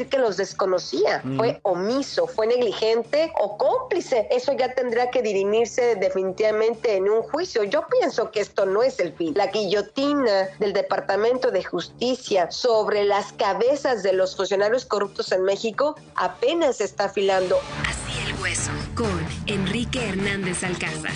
[0.00, 1.20] decir que los desconocía.
[1.24, 1.36] Mm.
[1.36, 4.28] Fue omiso, fue negligente o cómplice.
[4.30, 7.64] Eso ya tendrá que dirimirse definitivamente en un juicio.
[7.64, 9.34] Yo pienso que esto no es el fin.
[9.36, 15.96] La guillotina del Departamento de Justicia sobre las cabezas de los funcionarios corruptos en México
[16.14, 17.58] apenas está afilando.
[17.86, 21.12] Así el hueso con Enrique Hernández Alcázar.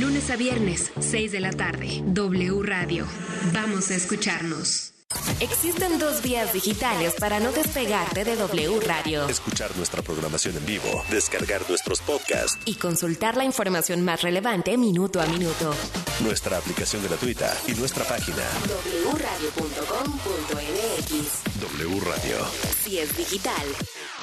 [0.00, 2.02] Lunes a viernes, 6 de la tarde.
[2.04, 3.06] W Radio.
[3.52, 4.95] Vamos a escucharnos.
[5.40, 9.28] Existen dos vías digitales para no despegarte de W Radio.
[9.28, 15.20] Escuchar nuestra programación en vivo, descargar nuestros podcasts y consultar la información más relevante minuto
[15.20, 15.74] a minuto.
[16.20, 18.44] Nuestra aplicación gratuita y nuestra página
[19.12, 21.55] wradio.com.mx.
[21.78, 22.36] W Radio.
[22.84, 23.66] Si es digital,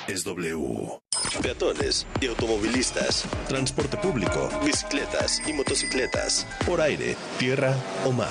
[0.08, 1.00] es W.
[1.42, 7.76] Peatones y automovilistas, transporte público, bicicletas y motocicletas, por aire, tierra
[8.06, 8.28] o mar.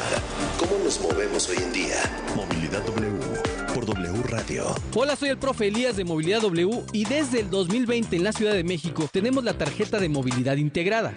[0.59, 1.97] ¿Cómo nos movemos hoy en día?
[2.35, 3.13] Movilidad W
[3.73, 4.75] por W Radio.
[4.95, 8.55] Hola, soy el profe Elías de Movilidad W y desde el 2020 en la Ciudad
[8.55, 11.15] de México tenemos la tarjeta de movilidad integrada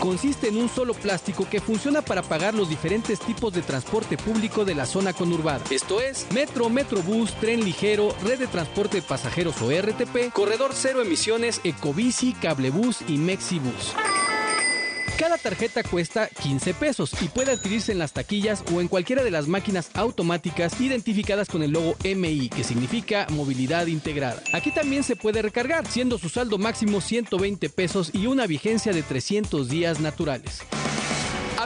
[0.00, 4.64] consiste en un solo plástico que funciona para pagar los diferentes tipos de transporte público
[4.64, 5.60] de la zona conurbada.
[5.70, 11.02] Esto es metro, metrobús, tren ligero, red de transporte de pasajeros o RTP, corredor cero
[11.02, 13.94] emisiones, ecobici, cablebús y mexibus.
[15.20, 19.30] Cada tarjeta cuesta 15 pesos y puede adquirirse en las taquillas o en cualquiera de
[19.30, 24.42] las máquinas automáticas identificadas con el logo MI, que significa movilidad integrada.
[24.54, 29.02] Aquí también se puede recargar, siendo su saldo máximo 120 pesos y una vigencia de
[29.02, 30.62] 300 días naturales.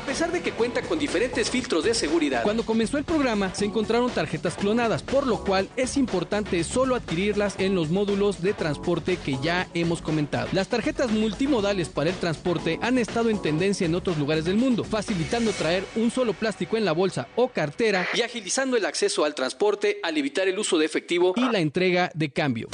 [0.04, 3.64] A pesar de que cuenta con diferentes filtros de seguridad, cuando comenzó el programa se
[3.64, 9.16] encontraron tarjetas clonadas, por lo cual es importante solo adquirirlas en los módulos de transporte
[9.16, 10.46] que ya hemos comentado.
[10.52, 14.84] Las tarjetas multimodales para el transporte han estado en tendencia en otros lugares del mundo,
[14.84, 19.34] facilitando traer un solo plástico en la bolsa o cartera y agilizando el acceso al
[19.34, 22.68] transporte al evitar el uso de efectivo y la entrega de cambio.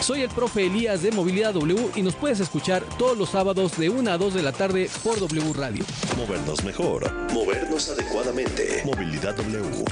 [0.00, 3.90] Soy el profe Elías de Movilidad W y nos puedes escuchar todos los sábados de
[3.90, 5.84] 1 a 2 de la tarde por W Radio.
[6.16, 8.82] Movernos mejor, movernos adecuadamente.
[8.86, 9.84] Movilidad W.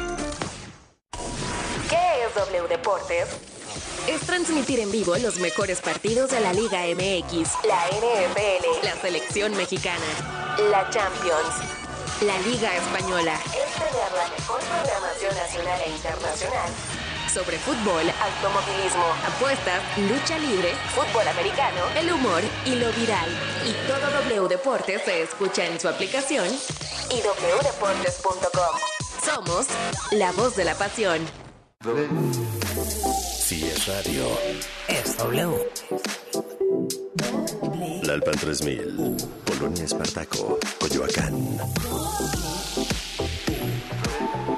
[1.90, 3.28] ¿Qué es W Deportes?
[4.08, 9.54] Es transmitir en vivo los mejores partidos de la Liga MX, la NFL, la selección
[9.58, 11.54] mexicana, la Champions,
[12.22, 13.34] la Liga Española.
[13.48, 16.97] Es tener la mejor programación nacional e internacional
[17.28, 23.28] sobre fútbol, automovilismo, apuestas, lucha libre, fútbol americano, el humor y lo viral.
[23.66, 26.46] Y todo W Deportes se escucha en su aplicación
[27.10, 28.76] y wdeportes.com.
[29.24, 29.66] Somos
[30.12, 31.20] la voz de la pasión.
[33.38, 34.26] Si es radio,
[34.88, 35.70] es W.
[38.02, 41.58] Lalpan 3000, Polonia Espartaco, Coyoacán.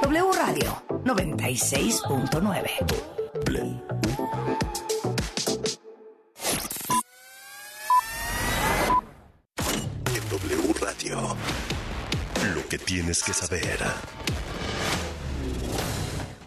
[0.02, 2.70] W Radio 96.9.
[10.06, 11.36] En W Radio,
[12.54, 13.78] lo que tienes que saber.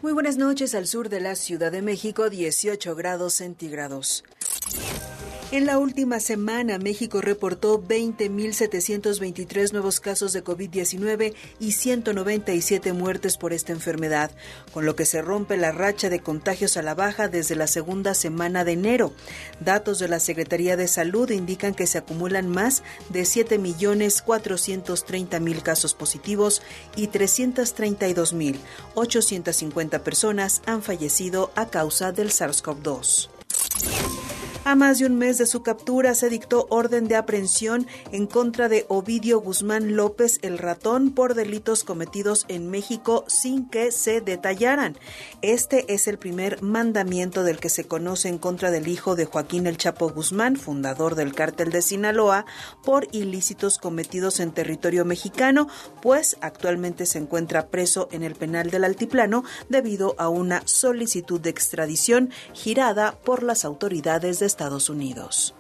[0.02, 4.24] Muy buenas noches al sur de la Ciudad de México, 18 grados centígrados.
[5.54, 13.54] En la última semana, México reportó 20.723 nuevos casos de COVID-19 y 197 muertes por
[13.54, 14.32] esta enfermedad,
[14.72, 18.16] con lo que se rompe la racha de contagios a la baja desde la segunda
[18.16, 19.14] semana de enero.
[19.60, 26.64] Datos de la Secretaría de Salud indican que se acumulan más de 7.430.000 casos positivos
[26.96, 33.30] y 332.850 personas han fallecido a causa del SARS-CoV-2.
[34.66, 38.70] A más de un mes de su captura se dictó orden de aprehensión en contra
[38.70, 44.98] de Ovidio Guzmán López el ratón por delitos cometidos en México sin que se detallaran.
[45.42, 49.68] Este es el primer mandamiento del que se conoce en contra del hijo de Joaquín
[49.68, 52.46] El Chapo Guzmán, fundador del cártel de Sinaloa,
[52.86, 55.68] por ilícitos cometidos en territorio mexicano,
[56.02, 61.50] pues actualmente se encuentra preso en el penal del Altiplano debido a una solicitud de
[61.50, 65.56] extradición girada por las autoridades de Estados Unidos.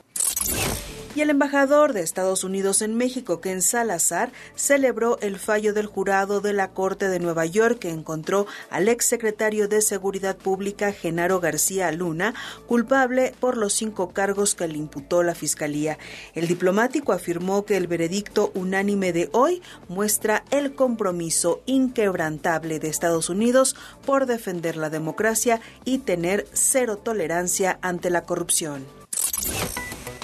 [1.15, 6.41] Y el embajador de Estados Unidos en México, Ken Salazar, celebró el fallo del jurado
[6.41, 11.91] de la Corte de Nueva York que encontró al exsecretario de Seguridad Pública, Genaro García
[11.91, 12.33] Luna,
[12.65, 15.99] culpable por los cinco cargos que le imputó la Fiscalía.
[16.33, 23.29] El diplomático afirmó que el veredicto unánime de hoy muestra el compromiso inquebrantable de Estados
[23.29, 28.83] Unidos por defender la democracia y tener cero tolerancia ante la corrupción.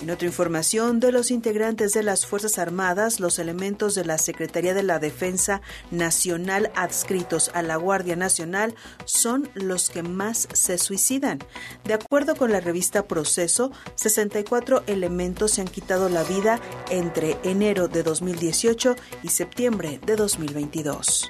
[0.02, 4.74] En otra información, de los integrantes de las Fuerzas Armadas, los elementos de la Secretaría
[4.74, 5.62] de la Defensa
[5.92, 11.40] Nacional adscritos a la Guardia Nacional son los que más se suicidan.
[11.84, 17.90] De acuerdo con la revista Proceso, 64 elementos se han quitado la vida entre enero
[17.90, 21.30] de 2018 y septiembre de 2022.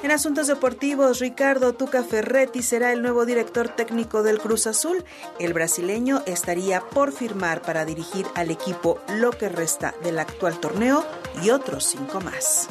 [0.00, 5.04] En asuntos deportivos, Ricardo Tuca Ferretti será el nuevo director técnico del Cruz Azul.
[5.40, 11.04] El brasileño estaría por firmar para dirigir al equipo lo que resta del actual torneo
[11.42, 12.68] y otros cinco más.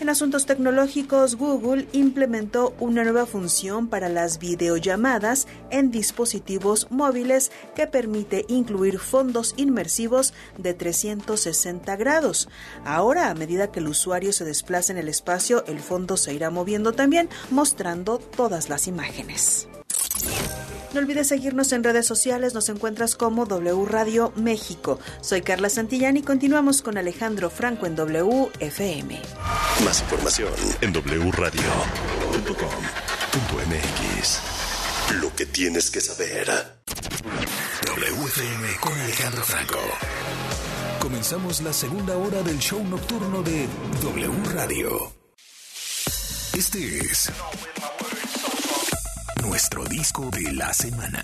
[0.00, 7.86] En asuntos tecnológicos, Google implementó una nueva función para las videollamadas en dispositivos móviles que
[7.86, 12.48] permite incluir fondos inmersivos de 360 grados.
[12.86, 16.48] Ahora, a medida que el usuario se desplaza en el espacio, el fondo se irá
[16.48, 19.68] moviendo también, mostrando todas las imágenes.
[20.92, 24.98] No olvides seguirnos en redes sociales, nos encuentras como W Radio México.
[25.20, 29.20] Soy Carla Santillán y continuamos con Alejandro Franco en WFM.
[29.84, 31.60] Más información en wradio.com.mx.
[35.20, 36.48] Lo que tienes que saber.
[37.86, 39.78] WFM con Alejandro Franco.
[41.00, 43.68] Comenzamos la segunda hora del show nocturno de
[44.02, 45.12] W Radio.
[46.52, 47.30] Este es
[49.42, 51.22] nuestro disco de la semana.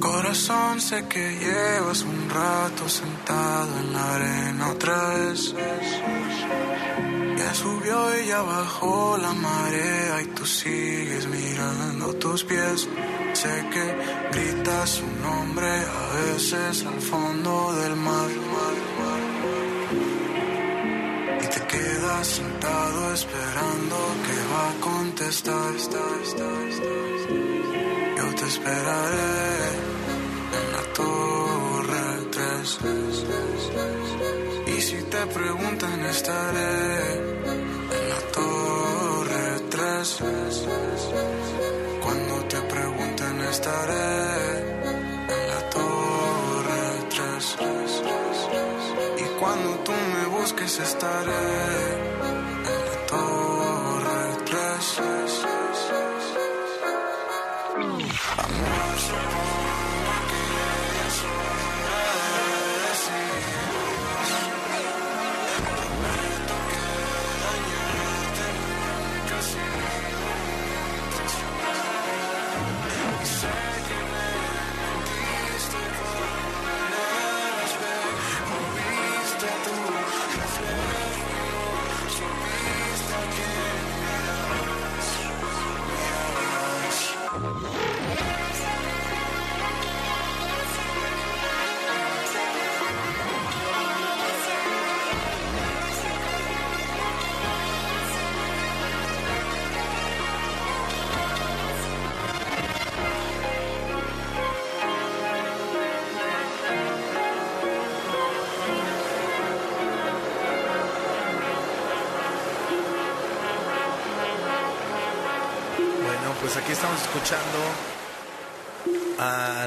[0.00, 5.54] Corazón, sé que llevas un rato sentado en la arena otra vez.
[7.46, 7.96] Ya subió
[8.26, 12.88] ya bajó la marea y tú sigues mirando tus pies.
[13.34, 13.84] Sé que
[14.32, 18.30] gritas su nombre a veces al fondo del mar.
[21.40, 23.96] Y te quedas sentado esperando
[24.26, 25.70] que va a contestar.
[28.18, 29.34] Yo te esperaré
[30.58, 32.78] en la torre 3.
[34.76, 37.25] Y si te preguntan estaré
[40.14, 41.08] 3.
[42.02, 44.08] Cuando te pregunten estaré
[44.86, 47.56] en la torre 3.
[49.18, 51.46] Y cuando tú me busques estaré
[52.30, 54.56] en la torre 3.
[58.44, 58.94] Amor,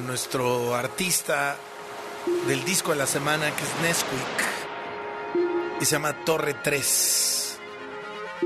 [0.10, 1.56] nuestro artista
[2.48, 4.20] del disco de la semana, que es Nesquik,
[5.82, 7.60] y se llama Torre 3.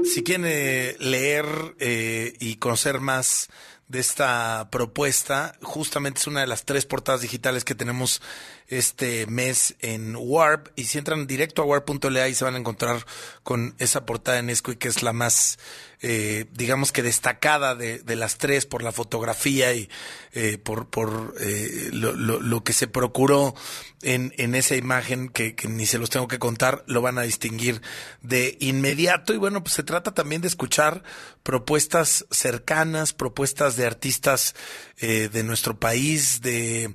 [0.03, 1.45] Si quieren eh, leer
[1.79, 3.47] eh, y conocer más
[3.87, 8.21] de esta propuesta, justamente es una de las tres portadas digitales que tenemos
[8.67, 13.05] este mes en Warp, y si entran directo a warp.la ahí se van a encontrar
[13.43, 15.59] con esa portada de Nesquik, que es la más
[16.05, 19.89] eh, digamos que destacada de, de, las tres por la fotografía y
[20.33, 23.55] eh, por, por eh, lo, lo, lo, que se procuró
[24.01, 27.21] en, en esa imagen que, que, ni se los tengo que contar, lo van a
[27.21, 27.81] distinguir
[28.21, 29.33] de inmediato.
[29.33, 31.03] Y bueno, pues se trata también de escuchar
[31.41, 34.55] propuestas cercanas, propuestas de artistas
[34.99, 36.93] de nuestro país, de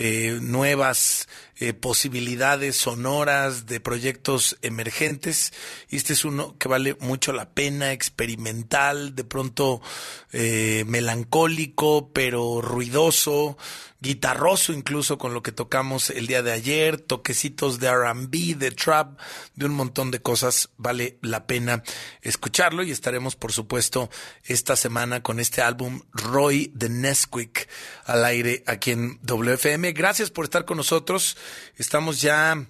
[0.00, 5.52] eh, nuevas eh, posibilidades sonoras de proyectos emergentes.
[5.90, 9.82] Y este es uno que vale mucho la pena, experimental, de pronto
[10.30, 13.58] eh, melancólico, pero ruidoso,
[14.00, 19.18] guitarroso incluso con lo que tocamos el día de ayer, toquecitos de RB, de trap,
[19.54, 20.70] de un montón de cosas.
[20.76, 21.82] Vale la pena
[22.22, 24.10] escucharlo y estaremos, por supuesto,
[24.44, 27.68] esta semana con este álbum Roy de Nesquik
[28.04, 29.92] al aire aquí en WFM.
[29.92, 31.36] Gracias por estar con nosotros.
[31.76, 32.66] Estamos ya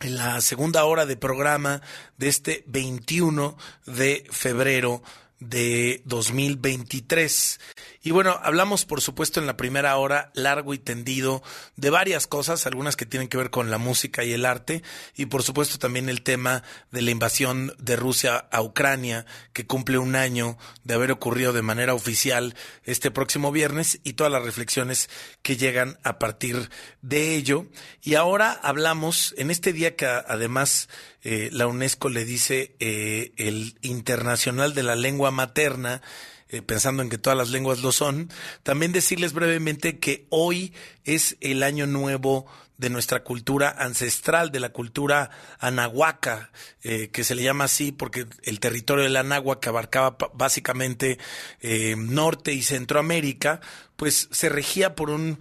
[0.00, 1.82] en la segunda hora de programa
[2.16, 5.02] de este 21 de febrero
[5.40, 7.60] de 2023.
[8.02, 11.42] Y bueno, hablamos por supuesto en la primera hora largo y tendido
[11.76, 14.82] de varias cosas, algunas que tienen que ver con la música y el arte,
[15.16, 19.98] y por supuesto también el tema de la invasión de Rusia a Ucrania, que cumple
[19.98, 22.54] un año de haber ocurrido de manera oficial
[22.84, 25.10] este próximo viernes, y todas las reflexiones
[25.42, 26.70] que llegan a partir
[27.02, 27.66] de ello.
[28.02, 30.88] Y ahora hablamos, en este día que además
[31.22, 36.00] eh, la UNESCO le dice eh, el Internacional de la Lengua Materna,
[36.52, 38.28] eh, pensando en que todas las lenguas lo son,
[38.64, 40.72] también decirles brevemente que hoy
[41.04, 45.30] es el año nuevo de nuestra cultura ancestral, de la cultura
[45.60, 46.50] anahuaca,
[46.82, 51.18] eh, que se le llama así porque el territorio del Anáhuac abarcaba básicamente
[51.60, 53.60] eh, Norte y Centroamérica,
[53.96, 55.38] pues se regía por un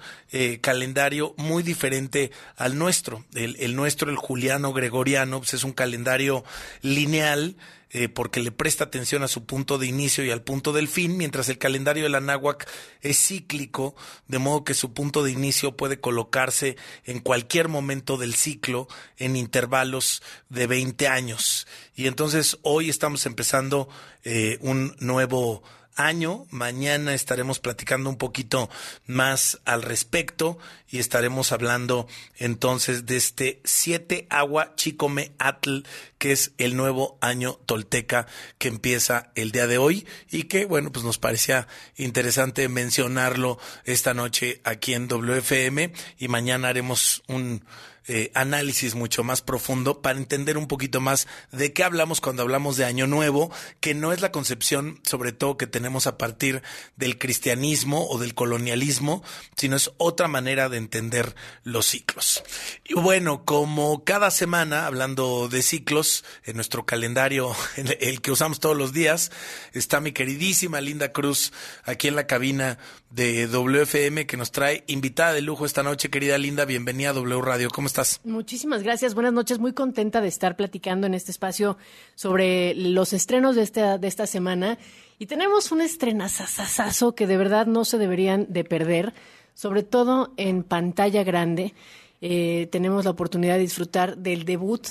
[0.59, 3.23] calendario muy diferente al nuestro.
[3.33, 6.43] El, el nuestro, el juliano gregoriano, pues es un calendario
[6.81, 7.55] lineal
[7.91, 11.17] eh, porque le presta atención a su punto de inicio y al punto del fin,
[11.17, 12.69] mientras el calendario de la náhuac
[13.01, 13.95] es cíclico,
[14.27, 19.35] de modo que su punto de inicio puede colocarse en cualquier momento del ciclo en
[19.35, 21.67] intervalos de 20 años.
[21.95, 23.89] Y entonces hoy estamos empezando
[24.23, 25.63] eh, un nuevo
[25.99, 26.47] año.
[26.49, 28.69] Mañana estaremos platicando un poquito
[29.05, 30.57] más al respecto
[30.89, 35.83] y estaremos hablando entonces de este siete agua chicome atl,
[36.17, 38.25] que es el nuevo año tolteca
[38.57, 44.13] que empieza el día de hoy y que, bueno, pues nos parecía interesante mencionarlo esta
[44.13, 47.65] noche aquí en WFM y mañana haremos un
[48.11, 52.75] eh, análisis mucho más profundo para entender un poquito más de qué hablamos cuando hablamos
[52.75, 53.51] de Año Nuevo,
[53.81, 56.63] que no es la concepción sobre todo que tenemos a partir
[56.95, 59.23] del cristianismo o del colonialismo,
[59.55, 62.43] sino es otra manera de entender los ciclos.
[62.83, 67.55] Y bueno, como cada semana, hablando de ciclos, en nuestro calendario,
[67.99, 69.31] el que usamos todos los días,
[69.73, 72.79] está mi queridísima Linda Cruz aquí en la cabina
[73.11, 77.41] de WFM que nos trae invitada de lujo esta noche, querida Linda, bienvenida a W
[77.41, 77.69] Radio.
[77.69, 78.21] ¿Cómo estás?
[78.23, 81.77] Muchísimas gracias, buenas noches, muy contenta de estar platicando en este espacio
[82.15, 84.77] sobre los estrenos de esta, de esta semana.
[85.17, 89.13] Y tenemos un estrenazazazo que de verdad no se deberían de perder,
[89.53, 91.73] sobre todo en pantalla grande.
[92.21, 94.87] Eh, tenemos la oportunidad de disfrutar del debut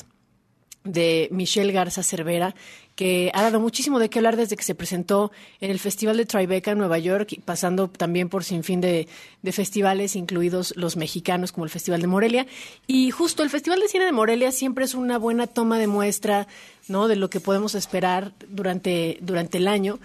[0.88, 2.54] de Michelle Garza Cervera,
[2.96, 5.30] que ha dado muchísimo de qué hablar desde que se presentó
[5.60, 9.06] en el Festival de Tribeca en Nueva York, pasando también por sin fin de,
[9.52, 12.46] festivales, incluidos los mexicanos, como el Festival de Morelia.
[12.88, 16.48] Y justo el Festival de Cine de Morelia siempre es una buena toma de muestra
[16.88, 17.06] ¿no?
[17.06, 20.00] de lo que podemos esperar durante, durante el año.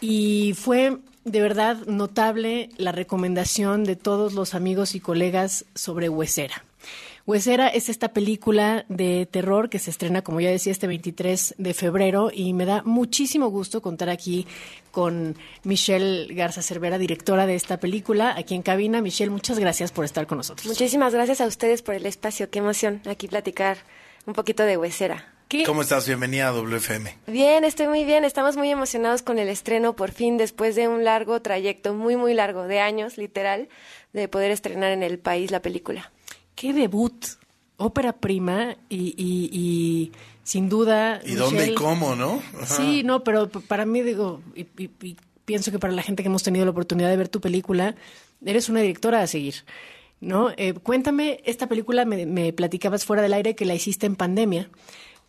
[0.00, 6.67] Y fue de verdad notable la recomendación de todos los amigos y colegas sobre Huesera.
[7.28, 11.74] Huesera es esta película de terror que se estrena, como ya decía, este 23 de
[11.74, 14.46] febrero y me da muchísimo gusto contar aquí
[14.92, 19.02] con Michelle Garza Cervera, directora de esta película, aquí en cabina.
[19.02, 20.66] Michelle, muchas gracias por estar con nosotros.
[20.66, 22.48] Muchísimas gracias a ustedes por el espacio.
[22.48, 23.76] Qué emoción aquí platicar
[24.24, 25.34] un poquito de Huesera.
[25.66, 26.06] ¿Cómo estás?
[26.06, 27.14] Bienvenida a WFM.
[27.26, 28.24] Bien, estoy muy bien.
[28.24, 32.32] Estamos muy emocionados con el estreno por fin, después de un largo trayecto, muy, muy
[32.32, 33.68] largo, de años, literal,
[34.14, 36.10] de poder estrenar en el país la película
[36.58, 37.24] qué debut,
[37.76, 40.10] ópera prima y, y,
[40.42, 41.20] sin duda.
[41.24, 42.42] ¿Y dónde y cómo, no?
[42.66, 44.64] Sí, no, pero para mí digo, y,
[45.44, 47.94] pienso que para la gente que hemos tenido la oportunidad de ver tu película,
[48.44, 49.64] eres una directora a seguir.
[50.20, 50.50] ¿No?
[50.56, 54.68] Eh, cuéntame, esta película me, me platicabas fuera del aire que la hiciste en pandemia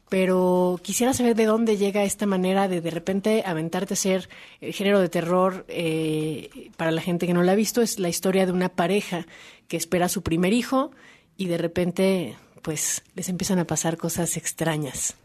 [0.10, 4.28] pero quisiera saber de dónde llega esta manera de de repente aventarte a ser
[4.60, 7.84] el género de terror eh, para la gente que no la ha visto.
[7.84, 9.28] Es la historia de una pareja
[9.68, 10.92] que espera a su primer hijo
[11.40, 15.16] y de repente pues les empiezan a pasar cosas extrañas.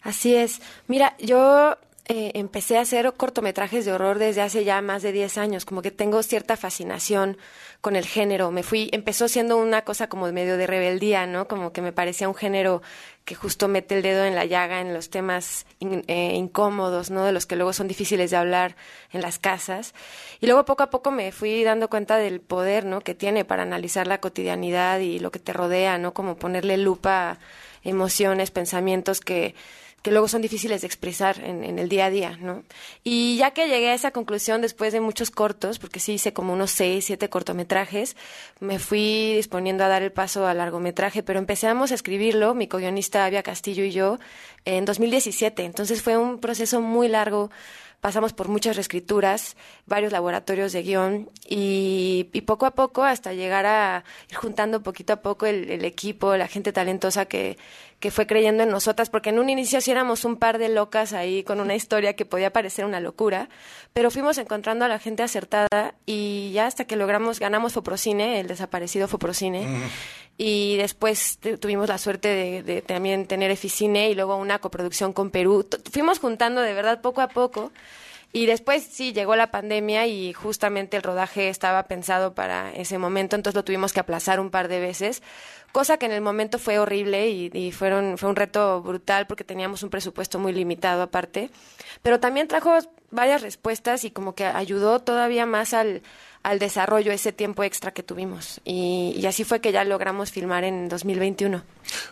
[0.00, 0.62] Así es.
[0.86, 1.76] Mira, yo
[2.12, 5.80] eh, empecé a hacer cortometrajes de horror desde hace ya más de 10 años, como
[5.80, 7.38] que tengo cierta fascinación
[7.80, 8.50] con el género.
[8.50, 11.46] Me fui, empezó siendo una cosa como medio de rebeldía, ¿no?
[11.46, 12.82] Como que me parecía un género
[13.24, 17.24] que justo mete el dedo en la llaga en los temas eh, incómodos, ¿no?
[17.24, 18.74] De los que luego son difíciles de hablar
[19.12, 19.94] en las casas.
[20.40, 23.02] Y luego poco a poco me fui dando cuenta del poder, ¿no?
[23.02, 26.12] Que tiene para analizar la cotidianidad y lo que te rodea, ¿no?
[26.12, 27.38] Como ponerle lupa a
[27.84, 29.54] emociones, pensamientos que
[30.02, 32.62] que luego son difíciles de expresar en, el día a día, ¿no?
[33.04, 36.54] Y ya que llegué a esa conclusión después de muchos cortos, porque sí hice como
[36.54, 38.16] unos seis, siete cortometrajes,
[38.60, 43.26] me fui disponiendo a dar el paso al largometraje, pero empezamos a escribirlo, mi co-guionista
[43.26, 44.18] Avia Castillo y yo,
[44.64, 45.64] en 2017.
[45.64, 47.50] Entonces fue un proceso muy largo
[48.00, 54.04] pasamos por muchas reescrituras, varios laboratorios de guion y, poco a poco hasta llegar a
[54.30, 57.58] ir juntando poquito a poco el equipo, la gente talentosa que,
[58.00, 61.12] que fue creyendo en nosotras, porque en un inicio sí éramos un par de locas
[61.12, 63.50] ahí con una historia que podía parecer una locura,
[63.92, 68.48] pero fuimos encontrando a la gente acertada y ya hasta que logramos, ganamos Foprocine, el
[68.48, 69.68] desaparecido Foprocine,
[70.38, 75.30] y después tuvimos la suerte de, de, también tener Eficine y luego una coproducción con
[75.30, 75.68] Perú.
[75.92, 77.70] Fuimos juntando de verdad poco a poco.
[78.32, 83.34] Y después sí llegó la pandemia y justamente el rodaje estaba pensado para ese momento,
[83.34, 85.22] entonces lo tuvimos que aplazar un par de veces
[85.72, 89.82] cosa que en el momento fue horrible y, fueron, fue un reto brutal porque teníamos
[89.82, 91.50] un presupuesto muy limitado aparte,
[92.02, 92.78] pero también trajo
[93.10, 96.02] varias respuestas y como que ayudó todavía más al,
[96.42, 98.60] al desarrollo ese tiempo extra que tuvimos.
[98.64, 101.62] Y, así fue que ya logramos filmar en 2021.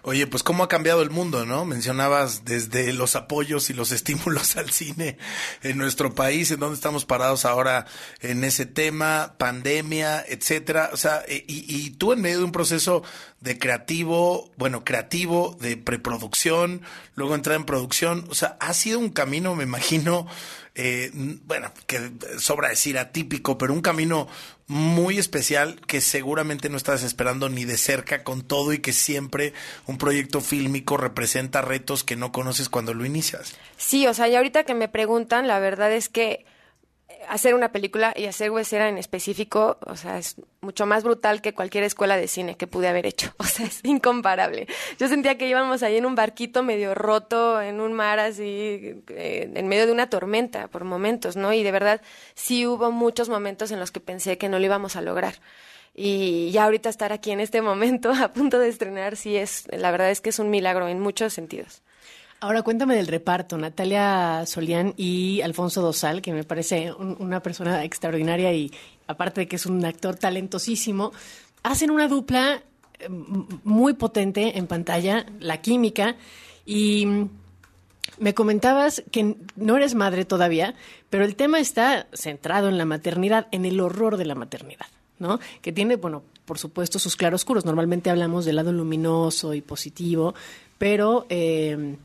[0.03, 1.65] Oye, pues cómo ha cambiado el mundo, ¿no?
[1.65, 5.17] Mencionabas desde los apoyos y los estímulos al cine
[5.63, 7.87] en nuestro país, en donde estamos parados ahora
[8.21, 10.91] en ese tema, pandemia, etcétera.
[10.93, 13.03] O sea, y, y tú en medio de un proceso
[13.41, 16.83] de creativo, bueno, creativo, de preproducción,
[17.15, 18.27] luego entrar en producción.
[18.29, 20.27] O sea, ha sido un camino, me imagino,
[20.81, 24.29] eh, bueno, que sobra decir atípico, pero un camino
[24.69, 29.55] muy especial que seguramente no estás esperando ni de cerca con todo y que siempre
[29.87, 33.57] un proyecto fílmico representa retos que no conoces cuando lo inicias.
[33.77, 36.47] Sí, o sea, y ahorita que me preguntan, la verdad es que
[37.29, 41.55] hacer una película y hacer huesera en específico, o sea, es mucho más brutal que
[41.55, 43.33] cualquier escuela de cine que pude haber hecho.
[43.39, 44.67] O sea, es incomparable.
[44.99, 49.51] Yo sentía que íbamos ahí en un barquito medio roto, en un mar así, eh,
[49.55, 51.53] en medio de una tormenta por momentos, ¿no?
[51.53, 52.03] Y de verdad,
[52.35, 55.35] sí hubo muchos momentos en los que pensé que no lo íbamos a lograr.
[55.95, 59.91] Y ya ahorita estar aquí en este momento, a punto de estrenar, sí es, la
[59.91, 61.83] verdad es que es un milagro en muchos sentidos.
[62.41, 68.53] Ahora cuéntame del reparto, Natalia Solián y Alfonso Dosal, que me parece una persona extraordinaria
[68.53, 68.71] y
[69.09, 71.13] aparte de que es un actor talentosísimo,
[71.65, 72.63] hacen una dupla
[73.01, 76.15] eh, muy potente en pantalla, la química,
[76.65, 77.09] y
[78.19, 80.77] me comentabas que no eres madre todavía,
[81.11, 84.87] pero el tema está centrado en la maternidad, en el horror de la maternidad,
[85.19, 85.41] ¿no?
[85.61, 87.65] Que tiene, bueno, por supuesto, sus claroscuros.
[87.65, 90.35] Normalmente hablamos del lado luminoso y positivo,
[90.79, 91.97] pero eh,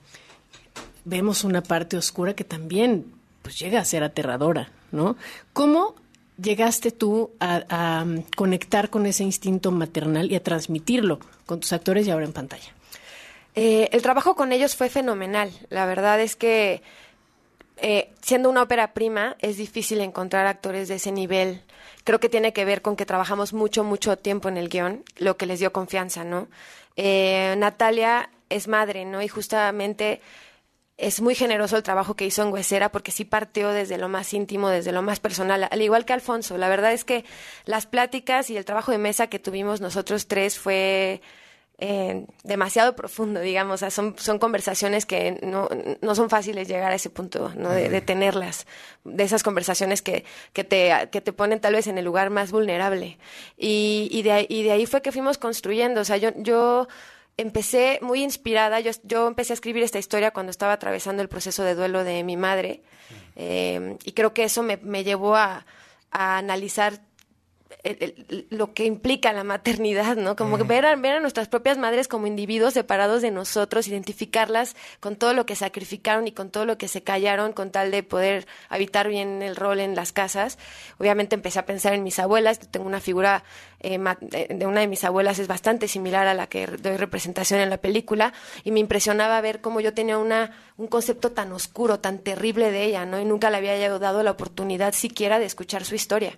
[1.05, 3.05] vemos una parte oscura que también
[3.41, 5.17] pues llega a ser aterradora, ¿no?
[5.51, 5.95] ¿Cómo
[6.41, 12.07] llegaste tú a, um, conectar con ese instinto maternal y a transmitirlo con tus actores
[12.07, 12.71] y ahora en pantalla?
[13.55, 15.51] Eh, el trabajo con ellos fue fenomenal.
[15.69, 16.81] La verdad es que
[17.77, 21.61] eh, siendo una ópera prima es difícil encontrar actores de ese nivel.
[22.03, 25.37] Creo que tiene que ver con que trabajamos mucho, mucho tiempo en el guion, lo
[25.37, 26.47] que les dio confianza, ¿no?
[26.95, 29.21] Eh, Natalia es madre, ¿no?
[29.21, 30.21] Y justamente
[31.07, 34.33] es muy generoso el trabajo que hizo en Huesera porque sí partió desde lo más
[34.33, 36.57] íntimo, desde lo más personal, al igual que Alfonso.
[36.57, 37.25] La verdad es que
[37.65, 41.21] las pláticas y el trabajo de mesa que tuvimos nosotros tres fue
[41.79, 43.75] eh, demasiado profundo, digamos.
[43.75, 45.67] O sea, son, son conversaciones que no,
[46.01, 47.69] no son fáciles llegar a ese punto, ¿no?
[47.69, 48.65] De, tenerlas,
[49.03, 52.51] de esas conversaciones que, que, te, que te ponen tal vez en el lugar más
[52.51, 53.17] vulnerable.
[53.57, 55.99] Y, y, de, y de ahí fue que fuimos construyendo.
[56.01, 56.87] O sea, yo, yo
[57.37, 61.63] empecé muy inspirada, yo, yo, empecé a escribir esta historia cuando estaba atravesando el proceso
[61.63, 62.83] de duelo de mi madre
[63.35, 65.65] eh, y creo que eso me, me llevó a,
[66.11, 67.01] a analizar
[68.49, 70.35] lo que implica la maternidad, ¿no?
[70.35, 75.15] Como ver, a, ver a nuestras propias madres como individuos separados de nosotros, identificarlas con
[75.15, 78.47] todo lo que sacrificaron y con todo lo que se callaron con tal de poder
[78.69, 80.57] habitar bien el rol en las casas.
[80.97, 83.43] Obviamente empecé a pensar en mis abuelas, tengo una figura
[83.79, 83.99] eh,
[84.49, 87.77] de una de mis abuelas, es bastante similar a la que doy representación en la
[87.77, 88.33] película,
[88.63, 92.85] y me impresionaba ver cómo yo tenía una, un concepto tan oscuro, tan terrible de
[92.85, 93.19] ella, ¿no?
[93.19, 96.37] Y nunca le había dado la oportunidad siquiera de escuchar su historia.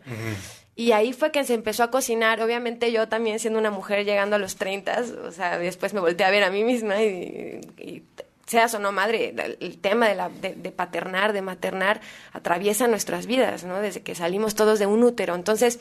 [0.75, 2.41] Y ahí fue que se empezó a cocinar.
[2.41, 6.25] Obviamente yo también siendo una mujer llegando a los 30, o sea, después me volteé
[6.25, 8.03] a ver a mí misma y,
[8.45, 13.63] seas o no madre, el tema de, la, de, paternar, de maternar, atraviesa nuestras vidas,
[13.63, 13.81] ¿no?
[13.81, 15.33] Desde que salimos todos de un útero.
[15.33, 15.79] Entonces,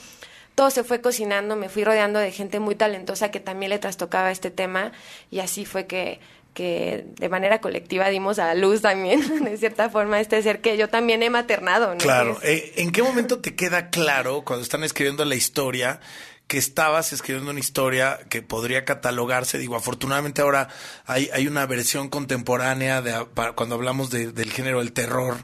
[0.54, 4.30] todo se fue cocinando, me fui rodeando de gente muy talentosa que también le trastocaba
[4.30, 4.92] este tema
[5.30, 6.20] y así fue que
[6.54, 10.88] que de manera colectiva dimos a luz también, de cierta forma, este ser que yo
[10.88, 11.94] también he maternado.
[11.98, 12.38] Claro.
[12.42, 16.00] Eh, ¿En qué momento te queda claro, cuando están escribiendo la historia,
[16.46, 20.68] que estabas escribiendo una historia que podría catalogarse, digo, afortunadamente ahora
[21.06, 25.36] hay, hay una versión contemporánea de cuando hablamos del género del terror,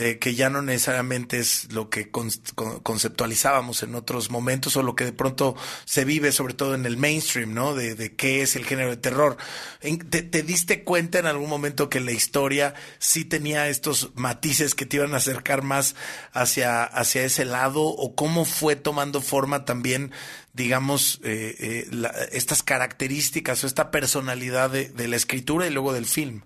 [0.00, 5.04] eh, que ya no necesariamente es lo que conceptualizábamos en otros momentos o lo que
[5.04, 5.56] de pronto
[5.86, 7.74] se vive sobre todo en el mainstream, ¿no?
[7.74, 9.36] De, qué es el género de terror.
[9.80, 14.86] ¿Te, ¿Te, diste cuenta en algún momento que la historia sí tenía estos matices que
[14.86, 15.96] te iban a acercar más
[16.32, 20.12] hacia, hacia ese lado o cómo fue tomando forma también
[20.52, 26.06] digamos, eh, eh, estas características o esta personalidad de, de, la escritura y luego del
[26.06, 26.42] film?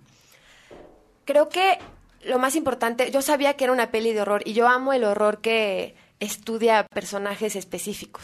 [1.25, 1.79] Creo que
[2.25, 5.03] lo más importante, yo sabía que era una peli de horror y yo amo el
[5.03, 8.23] horror que estudia personajes específicos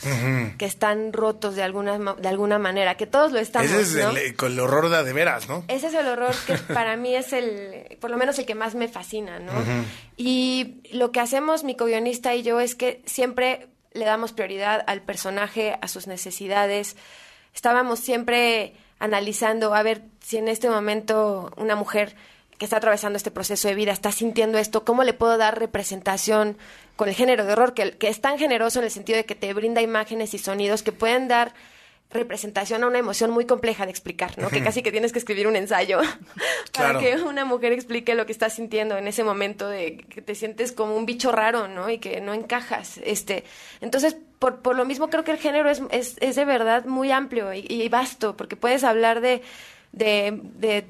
[0.57, 3.69] que están rotos de alguna de alguna manera, que todos lo estamos.
[3.69, 5.65] Ese es el, el, horror de, de veras, ¿no?
[5.67, 8.75] Ese es el horror que para mí es el, por lo menos el que más
[8.75, 9.51] me fascina, ¿no?
[10.15, 15.01] Y lo que hacemos mi co-guionista y yo es que siempre le damos prioridad al
[15.01, 16.95] personaje, a sus necesidades.
[17.53, 22.15] Estábamos siempre analizando a ver si en este momento una mujer
[22.59, 26.57] que está atravesando este proceso de vida, está sintiendo esto, ¿cómo le puedo dar representación
[26.97, 29.33] con el género de horror, que, que es tan generoso en el sentido de que
[29.33, 31.53] te brinda imágenes y sonidos que pueden dar
[32.11, 34.49] representación a una emoción muy compleja de explicar, ¿no?
[34.49, 36.01] Que casi que tienes que escribir un ensayo
[36.73, 40.35] para que una mujer explique lo que está sintiendo en ese momento de que te
[40.35, 41.89] sientes como un bicho raro, ¿no?
[41.89, 42.99] Y que no encajas.
[43.03, 43.45] Este,
[43.79, 47.11] entonces, por, por lo mismo creo que el género es, es, es de verdad muy
[47.11, 49.41] amplio y vasto, porque puedes hablar de
[49.91, 50.39] de,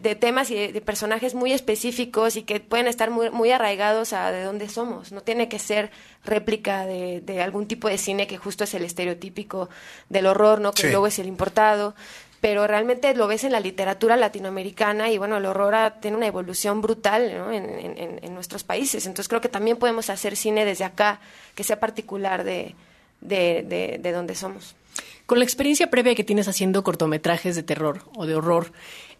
[0.02, 4.32] de, temas y de, personajes muy específicos y que pueden estar muy, muy arraigados a
[4.32, 5.12] de dónde somos.
[5.12, 5.92] No tiene que ser
[6.26, 9.70] réplica de, de algún tipo de cine que justo es el estereotípico
[10.10, 10.74] del horror, ¿no?
[10.74, 11.96] Que luego es el importado.
[12.42, 16.82] Pero realmente lo ves en la literatura latinoamericana y bueno, el horror tiene una evolución
[16.82, 17.52] brutal ¿no?
[17.52, 19.06] en, en, en, nuestros países.
[19.06, 21.20] Entonces creo que también podemos hacer cine desde acá
[21.54, 22.76] que sea particular de,
[23.20, 24.76] de, de, de donde somos.
[25.30, 28.72] Con la experiencia previa que tienes haciendo cortometrajes de terror o de horror,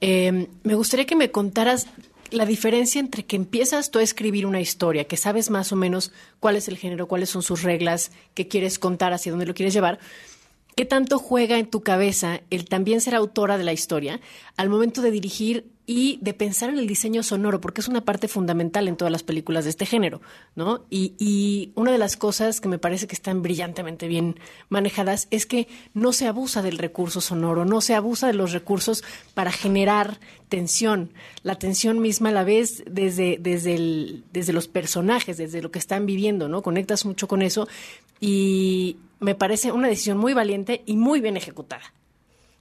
[0.02, 1.86] eh, me gustaría que me contaras
[2.32, 6.12] la diferencia entre que empiezas tú a escribir una historia, que sabes más o menos
[6.40, 9.72] cuál es el género, cuáles son sus reglas, qué quieres contar, hacia dónde lo quieres
[9.72, 10.00] llevar,
[10.76, 14.22] ¿Qué tanto juega en tu cabeza el también ser autora de la historia
[14.56, 17.60] al momento de dirigir y de pensar en el diseño sonoro?
[17.60, 20.22] Porque es una parte fundamental en todas las películas de este género,
[20.56, 20.86] ¿no?
[20.92, 25.48] Y, y una de las cosas que me parece que están brillantemente bien manejadas es
[25.48, 30.20] que no se abusa del recurso sonoro, no se abusa de los recursos para generar
[30.48, 31.12] tensión.
[31.42, 36.06] La tensión misma a la vez desde, desde, desde los personajes, desde lo que están
[36.06, 36.62] viviendo, ¿no?
[36.62, 37.68] Conectas mucho con eso
[38.20, 41.96] y me parece una decisión muy valiente y muy bien ejecutada.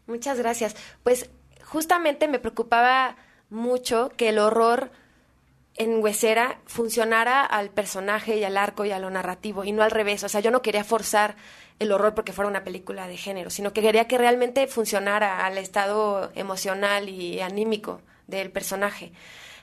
[0.07, 0.75] Muchas gracias.
[1.03, 1.29] Pues
[1.69, 3.17] justamente me preocupaba
[3.51, 4.91] mucho que el horror
[5.77, 9.91] en Huesera funcionara al personaje y al arco y a lo narrativo y no al
[9.91, 10.25] revés.
[10.25, 11.37] O sea, yo no quería forzar
[11.79, 15.59] el horror porque fuera una película de género, sino que quería que realmente funcionara al
[15.59, 19.13] estado emocional y anímico del personaje.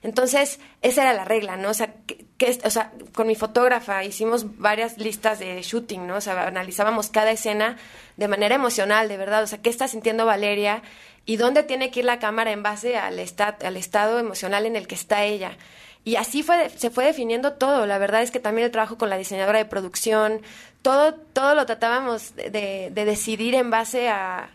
[0.05, 1.69] Entonces, esa era la regla, ¿no?
[1.69, 6.17] O sea, que, o sea, con mi fotógrafa hicimos varias listas de shooting, ¿no?
[6.17, 7.77] O sea, analizábamos cada escena
[8.15, 9.41] de manera emocional, de verdad.
[9.41, 10.83] O sea, ¿qué está sintiendo Valeria?
[11.25, 14.85] ¿Y dónde tiene que ir la cámara en base al, al estado emocional en el
[14.85, 15.57] que está ella?
[16.03, 17.87] Y así fue, se fue definiendo todo.
[17.87, 20.41] La verdad es que también el trabajo con la diseñadora de producción,
[20.83, 24.51] todo, todo lo tratábamos de, decidir en base a,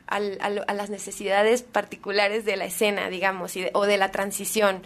[0.73, 4.85] las necesidades particulares de la escena, digamos, o de la transición.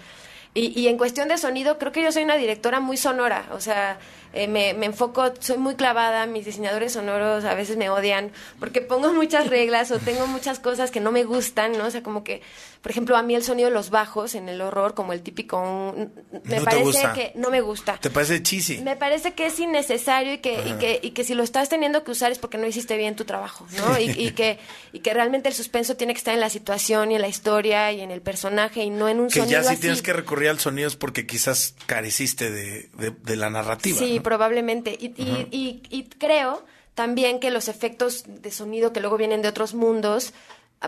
[0.57, 3.61] Y, y en cuestión de sonido, creo que yo soy una directora muy sonora, o
[3.61, 3.99] sea,
[4.33, 8.81] eh, me, me, enfoco, soy muy clavada, mis diseñadores sonoros a veces me odian porque
[8.81, 11.87] pongo muchas reglas o tengo muchas cosas que no me gustan, ¿no?
[11.87, 12.40] O sea, como que,
[12.85, 15.97] por ejemplo, a mí el sonido de los bajos en el horror, como el típico,
[16.44, 17.97] me parece que no me gusta.
[17.97, 18.83] ¿Te parece cheesy?
[18.83, 22.05] Me parece que es innecesario y que, y que, y que si lo estás teniendo
[22.05, 23.99] que usar es porque no hiciste bien tu trabajo, ¿no?
[23.99, 24.59] Y, y, que,
[24.92, 27.90] y que realmente el suspenso tiene que estar en la situación y en la historia
[27.90, 30.51] y en el personaje y no en un sonido Que ya si tienes que recurrir
[30.51, 33.97] al sonido es porque quizás careciste de, de, la narrativa.
[33.97, 34.94] Sí, probablemente.
[35.01, 36.62] Y, y, y, creo
[36.94, 40.35] también que los efectos de sonido que luego vienen de otros mundos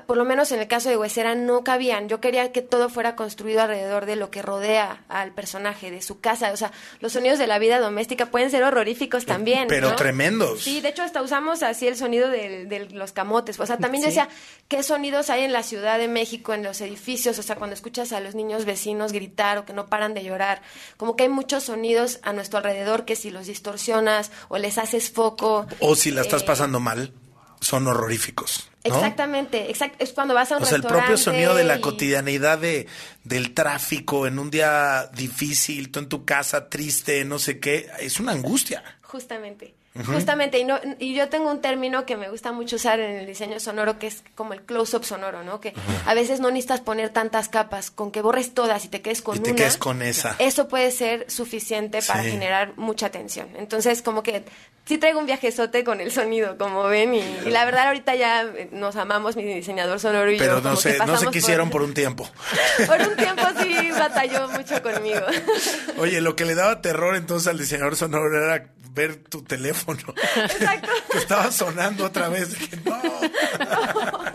[0.06, 2.08] por lo menos en el caso de Huesera, no cabían.
[2.08, 6.20] Yo quería que todo fuera construido alrededor de lo que rodea al personaje, de su
[6.20, 6.52] casa.
[6.52, 9.68] O sea, los sonidos de la vida doméstica pueden ser horroríficos eh, también.
[9.68, 10.62] Pero tremendos.
[10.62, 13.58] Sí, de hecho, hasta usamos así el sonido de, los camotes.
[13.58, 14.28] O sea, también decía,
[14.68, 17.38] ¿qué sonidos hay en la Ciudad de México, en los edificios?
[17.38, 20.60] O sea, cuando escuchas a los niños vecinos gritar o que no paran de llorar.
[20.96, 25.10] Como que hay muchos sonidos a nuestro alrededor que si los distorsionas o les haces
[25.10, 25.66] foco.
[25.80, 27.14] O si la estás eh, pasando mal,
[27.60, 28.70] son horroríficos.
[28.86, 32.86] Exactamente, es cuando vas a un O sea, el propio sonido de la cotidianidad de,
[33.24, 38.20] del tráfico en un día difícil, tú en tu casa triste, no sé qué, es
[38.20, 38.82] una angustia.
[39.02, 39.74] Justamente.
[40.04, 43.26] Justamente, y, no, y yo tengo un término que me gusta mucho usar en el
[43.26, 45.60] diseño sonoro, que es como el close-up sonoro, ¿no?
[45.60, 49.22] Que a veces no necesitas poner tantas capas, con que borres todas y te quedes
[49.22, 50.36] con y te quedes con esa.
[50.38, 53.48] Eso puede ser suficiente para generar mucha tensión.
[53.56, 54.44] Entonces, como que
[54.86, 58.96] sí traigo un viajezote con el sonido, como ven, y, la verdad ahorita ya nos
[58.96, 60.62] amamos, mi diseñador sonoro y Pero yo.
[60.62, 61.82] Pero no, se, no se quisieron por...
[61.82, 62.28] un tiempo.
[62.86, 65.20] por un tiempo sí batalló mucho conmigo.
[65.98, 70.00] Oye, lo que le daba terror entonces al diseñador sonoro era ver tu teléfono.
[70.34, 70.90] Exacto.
[71.12, 72.56] que estaba sonando otra vez.
[72.84, 73.00] no.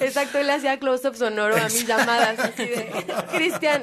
[0.00, 2.90] Exacto, él hacía close-up sonoro a mis llamadas, así de
[3.32, 3.82] Cristian.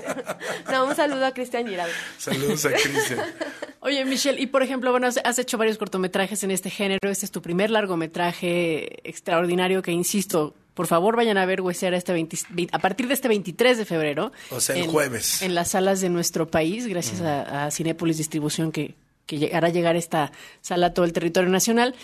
[0.72, 1.94] No, un saludo a Cristian Giraldo.
[2.18, 3.20] Saludos a Cristian.
[3.82, 7.10] Oye, Michelle, y por ejemplo, bueno, has hecho varios cortometrajes en este género.
[7.10, 12.28] Este es tu primer largometraje extraordinario que, insisto, por favor vayan a ver Huesera este
[12.72, 14.32] a partir de este 23 de febrero.
[14.52, 15.42] O sea, el jueves.
[15.42, 18.96] En las salas de nuestro país, gracias a, a Cinépolis Distribución que,
[19.30, 21.96] que hará llegar esta sala a todo el territorio nacional.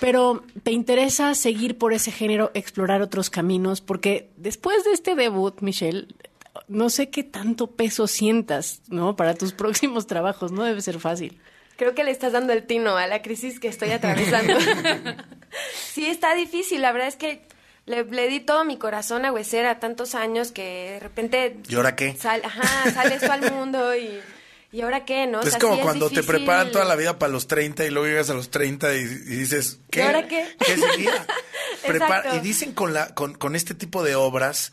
[0.00, 3.80] Pero ¿te interesa seguir por ese género, explorar otros caminos?
[3.80, 6.08] Porque después de este debut, Michelle,
[6.66, 9.14] no sé qué tanto peso sientas, ¿no?
[9.14, 11.40] Para tus próximos trabajos, no debe ser fácil.
[11.76, 14.54] Creo que le estás dando el tino a la crisis que estoy atravesando.
[15.92, 16.82] sí, está difícil.
[16.82, 17.42] La verdad es que
[17.86, 21.56] le, di todo mi corazón a Huesera tantos años que de repente...
[21.68, 22.16] ¿Y ahora qué?
[22.22, 24.20] ajá, sale esto al mundo y
[24.74, 25.28] ¿y ahora qué?
[25.28, 25.40] ¿No?
[25.40, 28.34] Es como cuando te preparan toda la vida para los 30 y luego llegas a
[28.34, 30.00] los 30 y, dices, ¿qué?
[30.00, 30.44] ¿Y ahora qué?
[30.58, 30.76] ¿Qué
[32.36, 34.72] y dicen con, la, con, con este tipo de obras,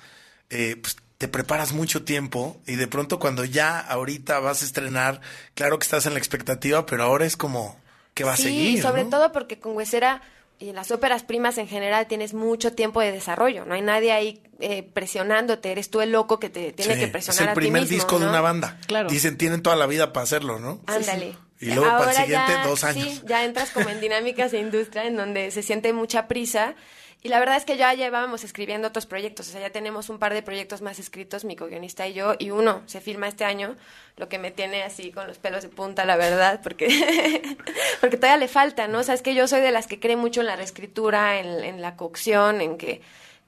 [0.49, 5.21] eh, pues te preparas mucho tiempo y de pronto cuando ya ahorita vas a estrenar,
[5.53, 7.79] claro que estás en la expectativa, pero ahora es como
[8.15, 8.77] que va a seguir.
[8.77, 10.23] Sí, sobre todo porque con Huesera
[10.62, 14.12] y en las óperas primas en general tienes mucho tiempo de desarrollo, no hay nadie
[14.12, 17.43] ahí eh, presionándote, eres tú el loco que te tiene que presionar.
[17.43, 18.80] Es el primer disco de una banda.
[18.86, 19.10] Claro.
[19.10, 20.80] Dicen, tienen toda la vida para hacerlo, ¿no?
[20.86, 21.36] Ándale.
[21.60, 23.08] Y luego para el siguiente dos años.
[23.08, 26.76] Sí, ya entras como en dinámicas de industria en donde se siente mucha prisa
[27.23, 30.17] y la verdad es que ya llevábamos escribiendo otros proyectos, o sea, ya tenemos un
[30.17, 33.75] par de proyectos más escritos, mi co-guionista y yo, y uno se filma este año,
[34.17, 36.88] lo que me tiene así con los pelos de punta, la verdad, porque,
[38.01, 38.99] porque todavía le falta, ¿no?
[38.99, 41.63] O sea, es que yo soy de las que cree mucho en la reescritura, en,
[41.63, 43.01] en la cocción, en que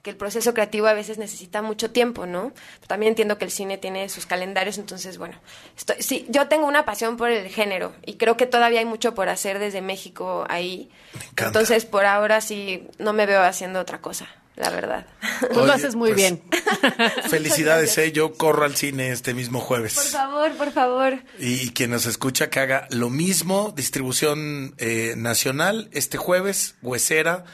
[0.03, 2.53] que el proceso creativo a veces necesita mucho tiempo, ¿no?
[2.87, 5.39] también entiendo que el cine tiene sus calendarios, entonces, bueno,
[5.77, 9.15] estoy, sí, yo tengo una pasión por el género y creo que todavía hay mucho
[9.15, 10.91] por hacer desde México ahí.
[11.37, 14.27] Entonces, por ahora sí, no me veo haciendo otra cosa.
[14.55, 15.07] La verdad.
[15.51, 16.43] Tú lo haces muy pues, bien.
[17.29, 18.11] Felicidades, eh.
[18.11, 19.95] Yo corro al cine este mismo jueves.
[19.95, 21.23] Por favor, por favor.
[21.39, 27.45] Y quien nos escucha que haga lo mismo, distribución eh, nacional este jueves, Huesera.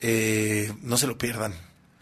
[0.00, 1.54] Eh, no se lo pierdan.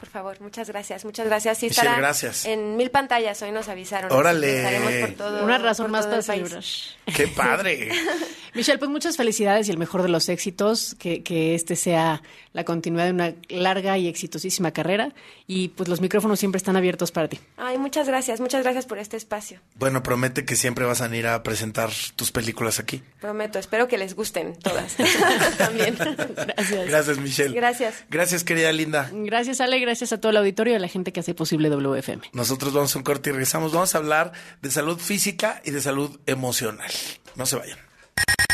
[0.03, 1.59] Por favor, muchas gracias, muchas gracias.
[1.59, 2.45] Sí, estará gracias.
[2.45, 4.11] En mil pantallas, hoy nos avisaron.
[4.11, 5.15] Órale.
[5.41, 6.21] Una razón más para
[7.17, 7.93] ¡Qué padre!
[8.55, 12.21] Michelle, pues muchas felicidades y el mejor de los éxitos, que, que este sea
[12.53, 15.15] la continuidad de una larga y exitosísima carrera
[15.47, 17.41] y pues los micrófonos siempre están abiertos para ti.
[17.57, 19.61] Ay, muchas gracias, muchas gracias por este espacio.
[19.77, 23.03] Bueno, promete que siempre vas a ir a presentar tus películas aquí.
[23.21, 24.97] Prometo, espero que les gusten todas.
[25.59, 25.97] También.
[25.97, 26.89] Gracias.
[26.89, 27.55] Gracias, Michelle.
[27.55, 28.05] Gracias.
[28.11, 29.09] Gracias, querida Linda.
[29.13, 32.23] Gracias, Ale, gracias a todo el auditorio y a la gente que hace posible WFM.
[32.33, 33.73] Nosotros vamos a un corte y regresamos.
[33.73, 36.91] Vamos a hablar de salud física y de salud emocional.
[37.37, 37.79] No se vayan.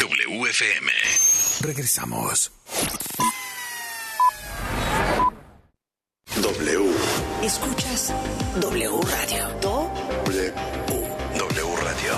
[0.00, 0.90] WFM.
[1.60, 2.50] Regresamos.
[6.42, 6.90] W.
[7.44, 8.12] Escuchas
[8.60, 9.48] W Radio.
[9.60, 9.92] Do.
[10.26, 10.52] W.
[11.38, 12.14] W Radio.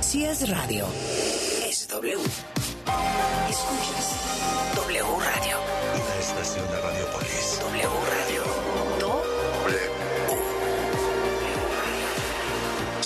[0.00, 0.86] Si es radio,
[1.68, 2.18] es W.
[3.50, 4.30] Escuchas
[4.76, 5.56] W Radio.
[5.94, 7.60] Una estación de Radiopolis.
[7.60, 8.39] W Radio.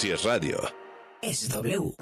[0.04, 0.58] Si es radio,
[1.22, 1.94] es W.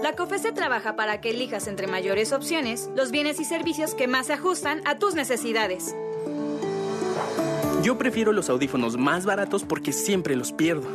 [0.00, 4.26] La COFESE trabaja para que elijas entre mayores opciones los bienes y servicios que más
[4.28, 5.92] se ajustan a tus necesidades.
[7.82, 10.86] Yo prefiero los audífonos más baratos porque siempre los pierdo.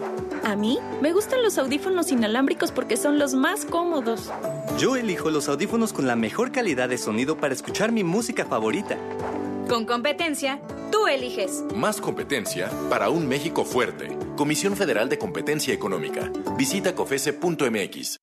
[0.46, 4.32] A mí me gustan los audífonos inalámbricos porque son los más cómodos.
[4.80, 8.98] Yo elijo los audífonos con la mejor calidad de sonido para escuchar mi música favorita.
[9.68, 11.64] Con competencia, Tú eliges.
[11.76, 14.18] Más competencia para un México fuerte.
[14.38, 16.32] Comisión Federal de Competencia Económica.
[16.58, 18.19] Visita cofese.mx.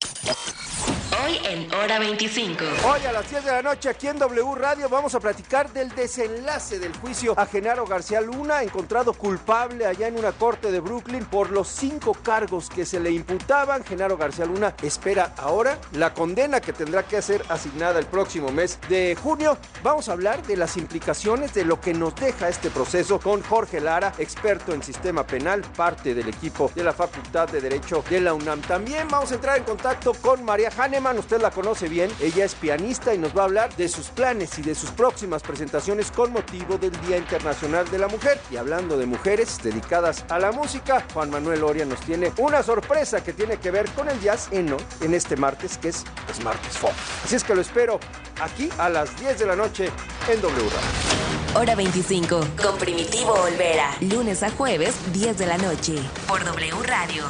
[1.23, 2.63] Hoy en Hora 25.
[2.85, 5.89] Hoy a las 10 de la noche aquí en W Radio vamos a platicar del
[5.89, 11.23] desenlace del juicio a Genaro García Luna, encontrado culpable allá en una corte de Brooklyn
[11.25, 13.83] por los cinco cargos que se le imputaban.
[13.83, 18.79] Genaro García Luna espera ahora la condena que tendrá que ser asignada el próximo mes
[18.89, 19.57] de junio.
[19.83, 23.79] Vamos a hablar de las implicaciones de lo que nos deja este proceso con Jorge
[23.79, 28.33] Lara, experto en sistema penal, parte del equipo de la Facultad de Derecho de la
[28.33, 28.61] UNAM.
[28.61, 30.71] También vamos a entrar en contacto con María
[31.05, 34.57] Usted la conoce bien, ella es pianista y nos va a hablar de sus planes
[34.57, 38.39] y de sus próximas presentaciones con motivo del Día Internacional de la Mujer.
[38.49, 43.23] Y hablando de mujeres dedicadas a la música, Juan Manuel Oria nos tiene una sorpresa
[43.23, 46.75] que tiene que ver con el jazz en, en este martes, que es pues, martes
[46.75, 46.95] folk.
[47.23, 47.99] Así es que lo espero
[48.41, 49.91] aquí a las 10 de la noche
[50.27, 51.59] en W Radio.
[51.61, 52.47] Hora 25.
[52.61, 53.91] Con Primitivo Olvera.
[54.01, 55.99] Lunes a jueves, 10 de la noche.
[56.27, 57.25] Por W Radio.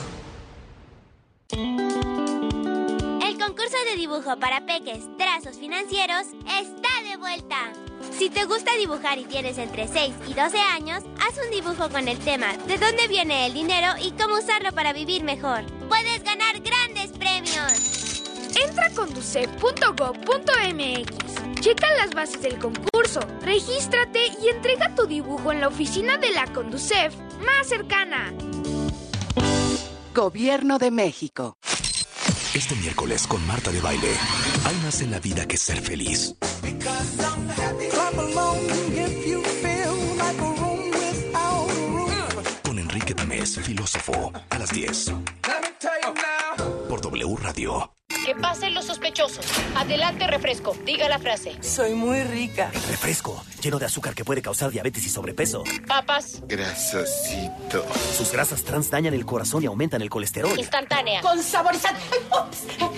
[3.46, 7.74] El concurso de dibujo para peques, trazos financieros, está de vuelta.
[8.18, 12.08] Si te gusta dibujar y tienes entre 6 y 12 años, haz un dibujo con
[12.08, 15.64] el tema de dónde viene el dinero y cómo usarlo para vivir mejor.
[15.88, 18.24] Puedes ganar grandes premios.
[18.68, 21.62] Entra a conducef.gov.mx.
[21.62, 26.52] Checa las bases del concurso, regístrate y entrega tu dibujo en la oficina de la
[26.52, 28.34] Conducef más cercana.
[30.16, 31.58] Gobierno de México.
[32.56, 34.08] Este miércoles con Marta de Baile,
[34.64, 36.36] hay más en la vida que ser feliz.
[42.64, 45.12] Con Enrique Tamés, filósofo, a las 10.
[46.88, 47.92] Por W Radio.
[48.26, 49.46] Que pasen los sospechosos.
[49.76, 50.76] Adelante, refresco.
[50.84, 51.56] Diga la frase.
[51.62, 52.72] Soy muy rica.
[52.90, 55.64] Refresco, lleno de azúcar que puede causar diabetes y sobrepeso.
[55.88, 56.42] Papas.
[56.48, 57.86] Grasosito.
[58.18, 60.58] Sus grasas trans dañan el corazón y aumentan el colesterol.
[60.58, 61.22] Instantánea.
[61.22, 62.02] Con saborizante.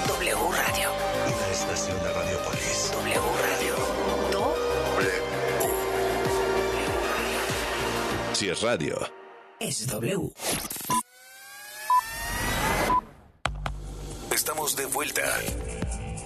[0.08, 0.90] W Radio.
[1.28, 2.92] Una estación de Radiopolis.
[2.92, 3.76] W Radio.
[4.32, 4.56] Do.
[4.98, 5.12] W.
[8.34, 8.98] Si es radio,
[9.62, 10.32] Es W.
[14.32, 15.22] Estamos de vuelta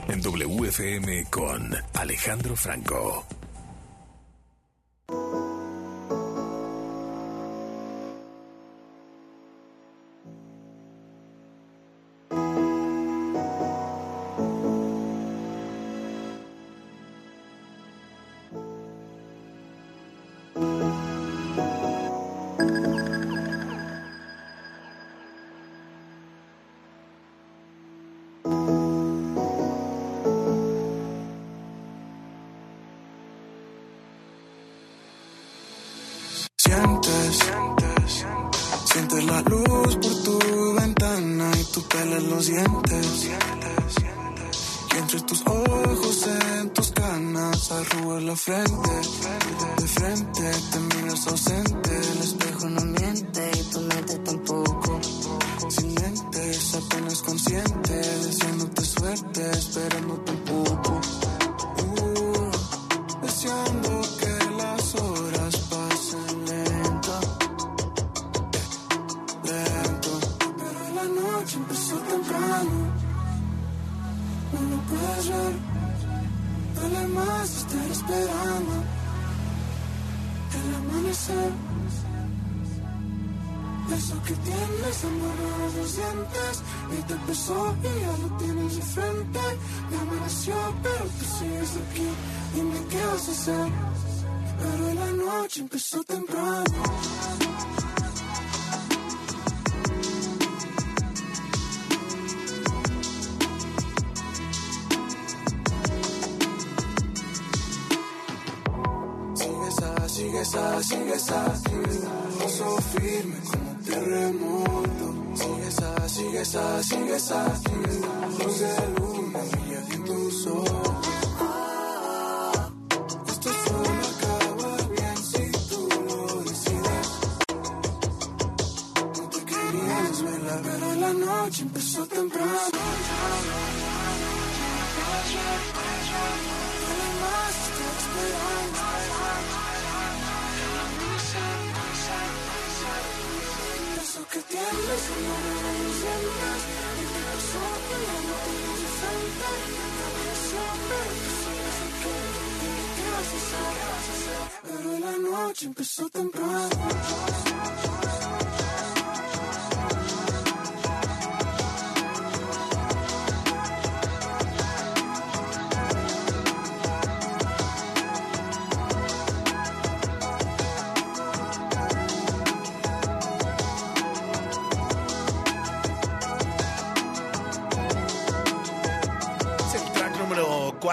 [0.08, 3.26] en WFM con Alejandro Franco.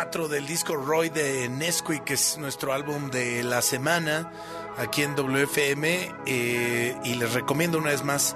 [0.01, 4.32] 4 del disco Roy de Nesquik, que es nuestro álbum de la semana
[4.78, 6.11] aquí en WFM.
[6.24, 8.34] eh, y les recomiendo una vez más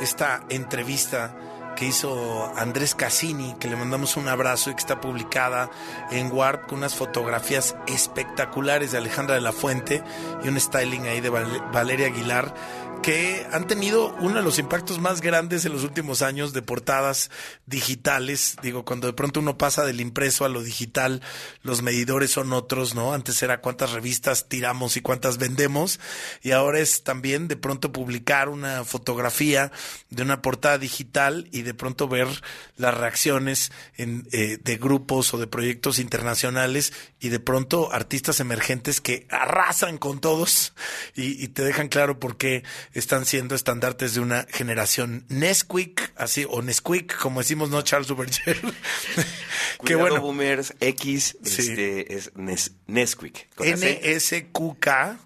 [0.00, 1.36] esta entrevista
[1.76, 5.68] que hizo Andrés Cassini, que le mandamos un abrazo y que está publicada
[6.10, 10.02] en Warp con unas fotografías espectaculares de Alejandra de la Fuente
[10.42, 12.54] y un styling ahí de Val- Valeria Aguilar
[13.02, 17.30] que han tenido uno de los impactos más grandes en los últimos años de portadas
[17.66, 18.56] digitales.
[18.62, 21.20] Digo, cuando de pronto uno pasa del impreso a lo digital,
[21.62, 23.12] los medidores son otros, ¿no?
[23.12, 25.98] Antes era cuántas revistas tiramos y cuántas vendemos.
[26.42, 29.72] Y ahora es también de pronto publicar una fotografía
[30.10, 32.28] de una portada digital y de pronto ver
[32.76, 39.00] las reacciones en, eh, de grupos o de proyectos internacionales y de pronto artistas emergentes
[39.00, 40.72] que arrasan con todos
[41.16, 46.46] y, y te dejan claro por qué están siendo estandartes de una generación Nesquik, así,
[46.48, 48.60] o Nesquik, como decimos, no Charles Duverger.
[49.84, 50.20] Qué Cuidado, bueno.
[50.20, 51.62] Boomers X Sí.
[51.62, 53.48] este, es Nes- Nesquik.
[53.58, 55.18] N-S-Q-K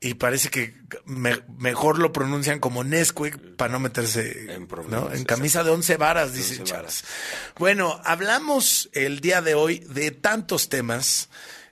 [0.00, 4.68] y parece que me- mejor lo pronuncian como Nesquik para no meterse en,
[5.12, 7.04] en camisa de once varas, dice Charles.
[7.56, 11.28] Bueno, hablamos el día de hoy de tantos temas.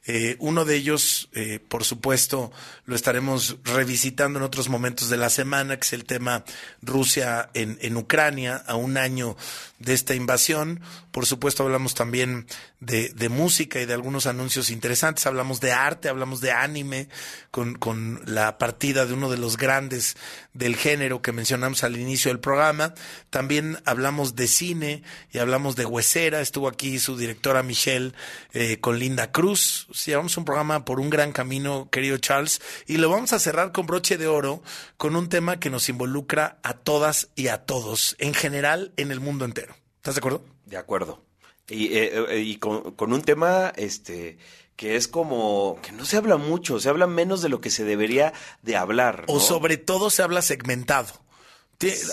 [0.06, 2.50] Eh, uno de ellos, eh, por supuesto,
[2.86, 6.44] lo estaremos revisitando en otros momentos de la semana, que es el tema
[6.82, 9.36] Rusia en, en Ucrania, a un año
[9.80, 10.80] de esta invasión.
[11.10, 12.46] Por supuesto, hablamos también
[12.78, 15.26] de, de música y de algunos anuncios interesantes.
[15.26, 17.08] Hablamos de arte, hablamos de anime,
[17.50, 20.16] con, con la partida de uno de los grandes
[20.52, 22.94] del género que mencionamos al inicio del programa.
[23.30, 25.02] También hablamos de cine
[25.32, 26.40] y hablamos de Huesera.
[26.40, 28.12] Estuvo aquí su directora Michelle
[28.52, 29.88] eh, con Linda Cruz.
[30.04, 33.86] Llevamos un programa por un gran camino, querido Charles, y lo vamos a cerrar con
[33.86, 34.62] broche de oro
[34.98, 39.20] con un tema que nos involucra a todas y a todos, en general, en el
[39.20, 39.69] mundo entero.
[40.00, 40.42] ¿Estás de acuerdo?
[40.64, 41.22] De acuerdo.
[41.68, 44.38] Y, eh, eh, y con, con un tema este
[44.76, 47.84] que es como que no se habla mucho, se habla menos de lo que se
[47.84, 48.32] debería
[48.62, 49.24] de hablar.
[49.28, 51.12] O sobre todo se habla segmentado.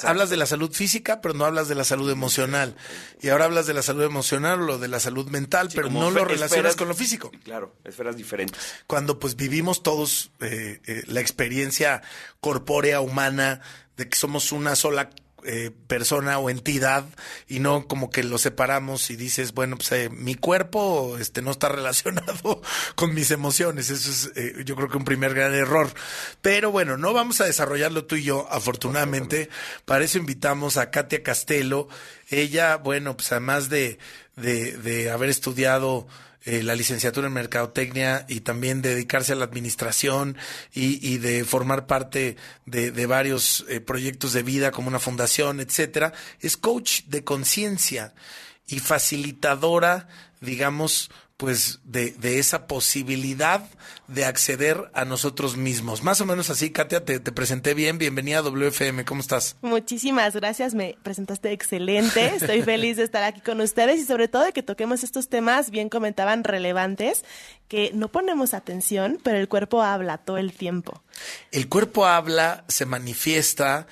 [0.03, 2.75] Hablas de la salud física, pero no hablas de la salud emocional.
[3.21, 6.23] Y ahora hablas de la salud emocional o de la salud mental, pero no lo
[6.23, 7.31] relacionas esferas- con lo físico.
[7.43, 8.61] Claro, esferas diferentes.
[8.85, 12.01] Cuando pues vivimos todos eh, eh, la experiencia
[12.39, 13.59] corpórea humana
[13.97, 15.09] de que somos una sola
[15.43, 17.05] eh, persona o entidad
[17.47, 21.51] y no como que lo separamos y dices, bueno, pues eh, mi cuerpo este, no
[21.51, 22.61] está relacionado
[22.95, 23.89] con mis emociones.
[23.89, 25.93] Eso es eh, yo creo que un primer gran error.
[26.41, 29.49] Pero bueno, no vamos a desarrollarlo tú y yo, afortunadamente.
[29.85, 31.87] Para eso invitamos a Katia Castelo.
[32.29, 33.99] Ella, bueno, pues además de,
[34.35, 36.07] de, de haber estudiado
[36.47, 40.37] eh, la licenciatura en Mercadotecnia y también dedicarse a la administración
[40.73, 45.59] y, y de formar parte de, de varios eh, proyectos de vida como una fundación,
[45.59, 46.13] etcétera.
[46.39, 48.13] Es coach de conciencia
[48.65, 50.07] y facilitadora,
[50.39, 53.63] digamos, pues de, de esa posibilidad
[54.07, 56.03] de acceder a nosotros mismos.
[56.03, 57.99] Más o menos así, Katia, te, te presenté bien.
[57.99, 59.55] Bienvenida a WFM, ¿cómo estás?
[59.61, 62.25] Muchísimas gracias, me presentaste excelente.
[62.35, 65.69] Estoy feliz de estar aquí con ustedes y sobre todo de que toquemos estos temas,
[65.69, 67.23] bien comentaban, relevantes,
[67.67, 71.03] que no ponemos atención, pero el cuerpo habla todo el tiempo.
[71.51, 73.85] El cuerpo habla, se manifiesta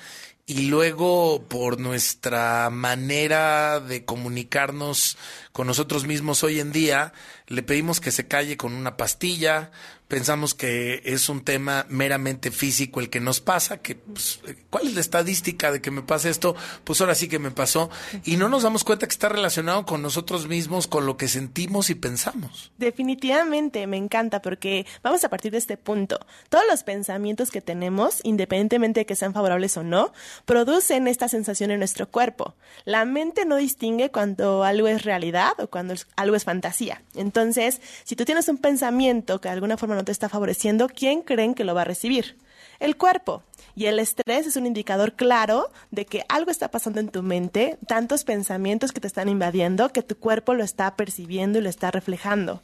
[0.46, 5.18] y luego por nuestra manera de comunicarnos
[5.56, 7.14] con nosotros mismos hoy en día,
[7.46, 9.70] le pedimos que se calle con una pastilla,
[10.06, 14.94] pensamos que es un tema meramente físico el que nos pasa, que pues, ¿cuál es
[14.94, 16.54] la estadística de que me pasa esto?
[16.84, 17.88] Pues ahora sí que me pasó
[18.22, 21.88] y no nos damos cuenta que está relacionado con nosotros mismos, con lo que sentimos
[21.88, 22.70] y pensamos.
[22.76, 26.20] Definitivamente, me encanta porque vamos a partir de este punto.
[26.50, 30.12] Todos los pensamientos que tenemos, independientemente de que sean favorables o no,
[30.44, 32.56] producen esta sensación en nuestro cuerpo.
[32.84, 37.02] La mente no distingue cuando algo es realidad o cuando algo es fantasía.
[37.14, 41.22] Entonces, si tú tienes un pensamiento que de alguna forma no te está favoreciendo, ¿quién
[41.22, 42.36] creen que lo va a recibir?
[42.78, 43.42] El cuerpo.
[43.74, 47.78] Y el estrés es un indicador claro de que algo está pasando en tu mente,
[47.86, 51.90] tantos pensamientos que te están invadiendo, que tu cuerpo lo está percibiendo y lo está
[51.90, 52.62] reflejando.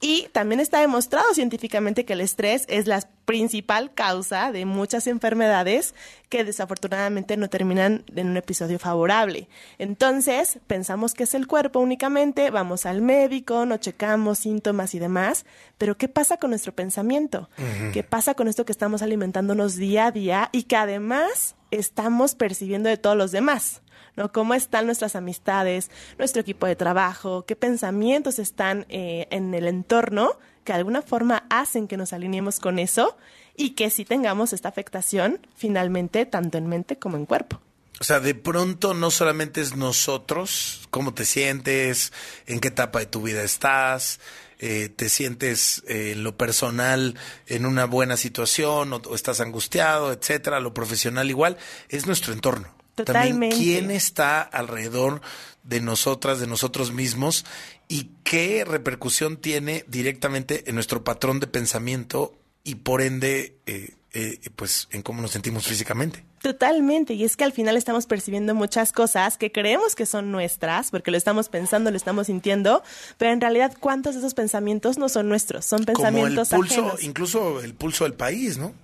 [0.00, 5.94] Y también está demostrado científicamente que el estrés es la principal causa de muchas enfermedades
[6.34, 9.46] que desafortunadamente no terminan en un episodio favorable.
[9.78, 15.46] Entonces, pensamos que es el cuerpo únicamente, vamos al médico, nos checamos síntomas y demás,
[15.78, 17.48] pero ¿qué pasa con nuestro pensamiento?
[17.92, 22.88] ¿Qué pasa con esto que estamos alimentándonos día a día y que además estamos percibiendo
[22.88, 23.82] de todos los demás?
[24.16, 24.32] ¿no?
[24.32, 27.44] ¿Cómo están nuestras amistades, nuestro equipo de trabajo?
[27.46, 30.32] ¿Qué pensamientos están eh, en el entorno
[30.64, 33.16] que de alguna forma hacen que nos alineemos con eso
[33.56, 37.60] y que sí tengamos esta afectación finalmente tanto en mente como en cuerpo?
[38.00, 42.12] O sea, de pronto no solamente es nosotros, cómo te sientes,
[42.46, 44.18] en qué etapa de tu vida estás,
[44.58, 47.14] eh, te sientes eh, en lo personal
[47.46, 51.56] en una buena situación o, o estás angustiado, etcétera, lo profesional igual,
[51.88, 52.74] es nuestro entorno.
[52.96, 53.56] Totalmente.
[53.56, 55.20] También quién está alrededor
[55.62, 57.44] de nosotras, de nosotros mismos
[57.88, 64.38] y qué repercusión tiene directamente en nuestro patrón de pensamiento y por ende, eh, eh,
[64.56, 66.24] pues en cómo nos sentimos físicamente.
[66.40, 70.90] Totalmente, y es que al final estamos percibiendo muchas cosas que creemos que son nuestras,
[70.90, 72.82] porque lo estamos pensando, lo estamos sintiendo,
[73.16, 76.80] pero en realidad cuántos de esos pensamientos no son nuestros, son pensamientos Como el pulso,
[76.82, 77.02] ajenos.
[77.02, 78.74] incluso el pulso del país, ¿no?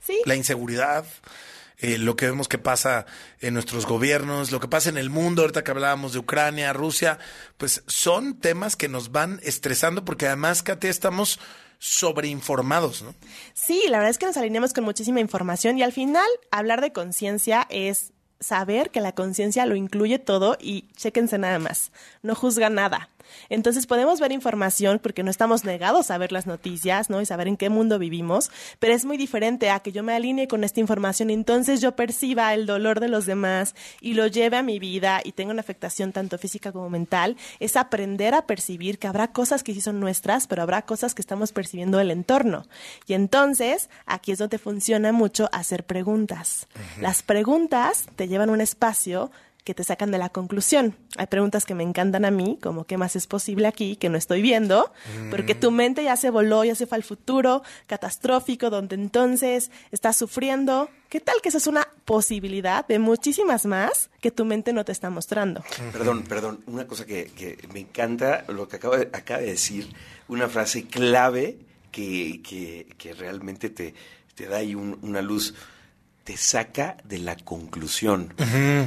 [0.00, 0.16] Sí.
[0.26, 1.04] La inseguridad,
[1.78, 3.06] eh, lo que vemos que pasa
[3.40, 7.18] en nuestros gobiernos, lo que pasa en el mundo, ahorita que hablábamos de Ucrania, Rusia,
[7.56, 11.40] pues son temas que nos van estresando porque además, Katia, estamos
[11.82, 13.12] sobreinformados, ¿no?
[13.54, 16.92] Sí, la verdad es que nos alineamos con muchísima información y al final hablar de
[16.92, 21.90] conciencia es saber que la conciencia lo incluye todo y chéquense nada más,
[22.22, 23.10] no juzga nada.
[23.48, 27.20] Entonces podemos ver información porque no estamos negados a ver las noticias, ¿no?
[27.20, 30.48] Y saber en qué mundo vivimos, pero es muy diferente a que yo me alinee
[30.48, 34.62] con esta información entonces yo perciba el dolor de los demás y lo lleve a
[34.62, 39.06] mi vida y tenga una afectación tanto física como mental, es aprender a percibir que
[39.06, 42.66] habrá cosas que sí son nuestras, pero habrá cosas que estamos percibiendo del entorno.
[43.06, 46.68] Y entonces aquí es donde funciona mucho hacer preguntas.
[47.00, 49.30] Las preguntas te llevan a un espacio
[49.64, 50.96] que te sacan de la conclusión.
[51.16, 54.18] Hay preguntas que me encantan a mí, como qué más es posible aquí que no
[54.18, 54.92] estoy viendo,
[55.30, 60.16] porque tu mente ya se voló, ya se fue al futuro catastrófico, donde entonces estás
[60.16, 60.90] sufriendo.
[61.08, 64.90] ¿Qué tal que esa es una posibilidad de muchísimas más que tu mente no te
[64.92, 65.62] está mostrando?
[65.92, 69.92] Perdón, perdón, una cosa que, que me encanta, lo que acaba de, acaba de decir,
[70.28, 71.58] una frase clave
[71.90, 73.94] que, que, que realmente te,
[74.34, 75.54] te da ahí un- una luz,
[76.24, 78.34] te saca de la conclusión,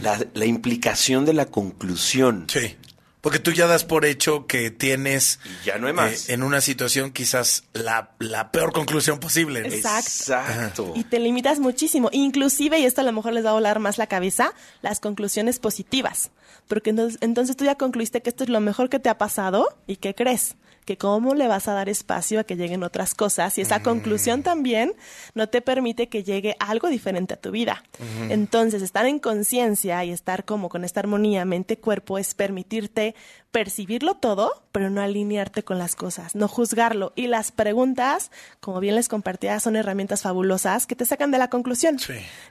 [0.02, 2.46] la, la implicación de la conclusión.
[2.50, 2.76] Sí.
[3.22, 6.30] Porque tú ya das por hecho que tienes ya no hay más.
[6.30, 9.62] eh, en una situación quizás la, la peor conclusión posible.
[9.62, 9.68] ¿no?
[9.68, 10.08] Exacto.
[10.08, 10.94] Exacto.
[10.96, 12.10] Y te limitas muchísimo.
[12.12, 15.58] Inclusive, y esto a lo mejor les va a volar más la cabeza, las conclusiones
[15.58, 16.30] positivas.
[16.68, 19.68] Porque entonces, entonces tú ya concluiste que esto es lo mejor que te ha pasado
[19.88, 20.56] y ¿qué crees?
[20.86, 24.44] que cómo le vas a dar espacio a que lleguen otras cosas y esa conclusión
[24.44, 24.94] también
[25.34, 27.84] no te permite que llegue algo diferente a tu vida.
[28.30, 33.16] Entonces, estar en conciencia y estar como con esta armonía mente-cuerpo es permitirte
[33.52, 37.14] percibirlo todo, pero no alinearte con las cosas, no juzgarlo.
[37.16, 41.50] Y las preguntas, como bien les compartía, son herramientas fabulosas que te sacan de la
[41.50, 41.98] conclusión.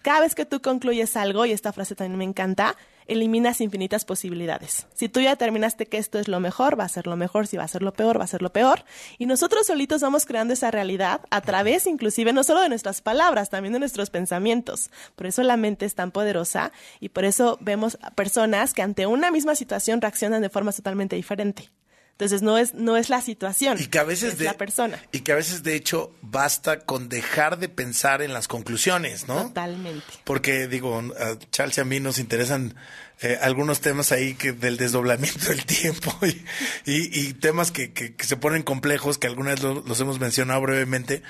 [0.03, 4.86] Cada vez que tú concluyes algo, y esta frase también me encanta, eliminas infinitas posibilidades.
[4.94, 7.57] Si tú ya determinaste que esto es lo mejor, va a ser lo mejor, si
[7.57, 8.84] va a ser lo peor, va a ser lo peor.
[9.18, 13.50] Y nosotros solitos vamos creando esa realidad a través inclusive no solo de nuestras palabras,
[13.50, 14.90] también de nuestros pensamientos.
[15.16, 19.30] Por eso la mente es tan poderosa y por eso vemos personas que ante una
[19.30, 21.70] misma situación reaccionan de forma totalmente diferente.
[22.15, 25.03] Entonces no es, no es la situación, y que a veces es de, la persona.
[25.11, 29.43] Y que a veces, de hecho, basta con dejar de pensar en las conclusiones, ¿no?
[29.49, 30.05] Totalmente.
[30.23, 32.77] Porque, digo, a Charles y a mí nos interesan
[33.21, 36.45] eh, algunos temas ahí que del desdoblamiento del tiempo y,
[36.89, 40.61] y- y temas que, que- que se ponen complejos, que algunas lo- los hemos mencionado
[40.61, 41.23] brevemente,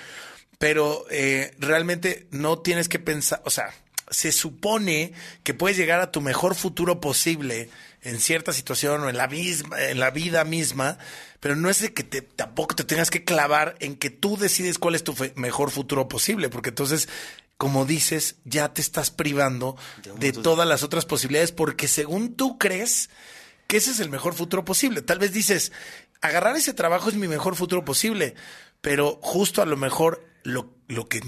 [0.58, 3.72] pero eh, realmente no tienes que pensar, o sea,
[4.10, 5.14] se supone
[5.44, 7.70] que puedes llegar a tu mejor futuro posible
[8.04, 10.98] en cierta situación o en la misma, en la vida misma,
[11.40, 14.78] pero no es de que te, tampoco te tengas que clavar en que tú decides
[14.78, 17.08] cuál es tu mejor futuro posible, porque entonces,
[17.56, 19.76] como dices, ya te estás privando
[20.18, 23.08] de todas las otras posibilidades, porque según tú crees
[23.66, 25.00] que ese es el mejor futuro posible.
[25.00, 25.72] Tal vez dices,
[26.20, 28.34] agarrar ese trabajo es mi mejor futuro posible,
[28.82, 31.22] pero justo a lo mejor lo, lo que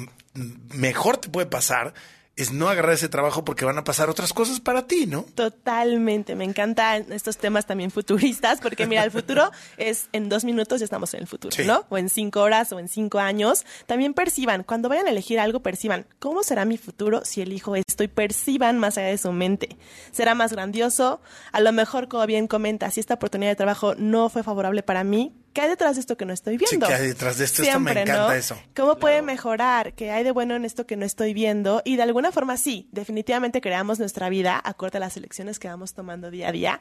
[0.74, 1.94] mejor te puede pasar
[2.36, 5.24] es no agarrar ese trabajo porque van a pasar otras cosas para ti, ¿no?
[5.34, 10.80] Totalmente, me encantan estos temas también futuristas, porque mira, el futuro es en dos minutos
[10.80, 11.64] ya estamos en el futuro, Sí.
[11.64, 11.86] ¿no?
[11.88, 13.64] O en cinco horas o en cinco años.
[13.86, 18.04] También perciban, cuando vayan a elegir algo, perciban, ¿cómo será mi futuro si elijo esto?
[18.04, 19.76] Y perciban más allá de su mente.
[20.12, 21.20] ¿Será más grandioso?
[21.52, 25.04] A lo mejor, como bien comenta, si esta oportunidad de trabajo no fue favorable para
[25.04, 26.86] mí, ¿qué hay detrás de esto que no estoy Sí, viendo?
[26.86, 28.58] que hay detrás de esto, esto me encanta eso.
[28.76, 29.94] ¿Cómo puede mejorar?
[29.94, 31.80] ¿Qué hay de bueno en esto que no estoy viendo?
[31.86, 35.94] Y de alguna forma sí, definitivamente creamos nuestra vida acorde a las elecciones que vamos
[35.94, 36.80] tomando día a día,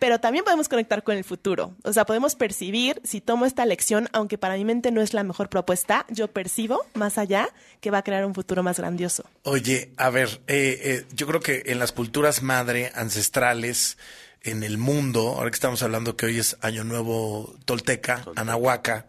[0.00, 1.76] pero también podemos conectar con el futuro.
[1.84, 5.22] O sea, podemos percibir, si tomo esta lección, aunque para mi mente no es la
[5.22, 7.48] mejor propuesta, yo percibo más allá
[7.80, 9.22] que va a crear un futuro más grandioso.
[9.44, 13.98] Oye, a ver, eh, eh, yo creo que en las culturas madre, ancestrales,
[14.46, 19.06] en el mundo, ahora que estamos hablando que hoy es Año Nuevo Tolteca, Anahuaca,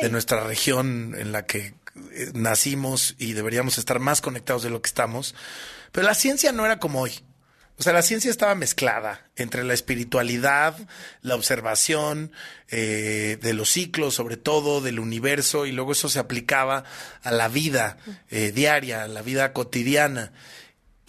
[0.00, 1.74] de nuestra región en la que
[2.12, 5.34] eh, nacimos y deberíamos estar más conectados de lo que estamos,
[5.92, 7.12] pero la ciencia no era como hoy.
[7.80, 10.76] O sea, la ciencia estaba mezclada entre la espiritualidad,
[11.22, 12.30] la observación
[12.68, 16.84] eh, de los ciclos, sobre todo del universo, y luego eso se aplicaba
[17.22, 17.96] a la vida
[18.28, 20.32] eh, diaria, a la vida cotidiana.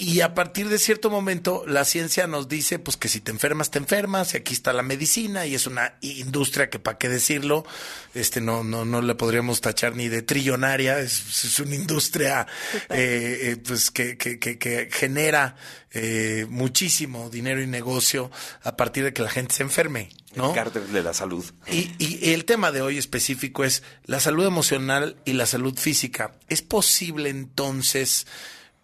[0.04, 3.70] Y a partir de cierto momento, la ciencia nos dice, pues que si te enfermas,
[3.70, 7.68] te enfermas, y aquí está la medicina, y es una industria que, para qué decirlo,
[8.16, 12.48] este no, no, no le podríamos tachar ni de trillonaria, es, es una industria
[12.90, 15.56] eh, eh, pues que, que, que, que genera
[15.92, 18.32] eh, muchísimo dinero y negocio
[18.64, 20.50] a partir de que la gente se enferme, ¿no?
[20.50, 21.46] El cártel de la salud.
[21.68, 26.32] Y, y el tema de hoy específico es la salud emocional y la salud física.
[26.50, 28.26] ¿Es posible entonces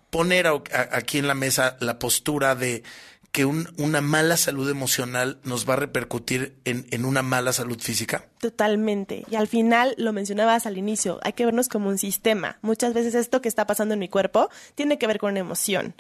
[0.10, 2.84] poner a- a- aquí en la mesa la postura de
[3.32, 7.80] que un- una mala salud emocional nos va a repercutir en, en una mala salud
[7.80, 8.26] física?
[8.40, 9.26] Totalmente.
[9.30, 12.58] Y al final, lo mencionabas al inicio, hay que vernos como un sistema.
[12.62, 15.94] Muchas veces esto que está pasando en mi cuerpo tiene que ver con una emoción.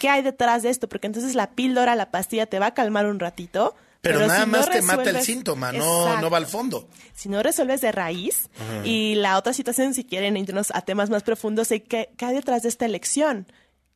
[0.00, 0.88] ¿Qué hay detrás de esto?
[0.88, 3.74] Porque entonces la píldora, la pastilla te va a calmar un ratito.
[4.02, 6.20] Pero, nada si no más te mata el síntoma, no, Exacto.
[6.22, 6.88] no va al fondo.
[7.14, 8.50] Si no resuelves de raíz
[8.84, 12.34] y la otra situación, si quieren irnos a temas más profundos, es ¿qué, qué hay
[12.34, 13.46] detrás de esta elección?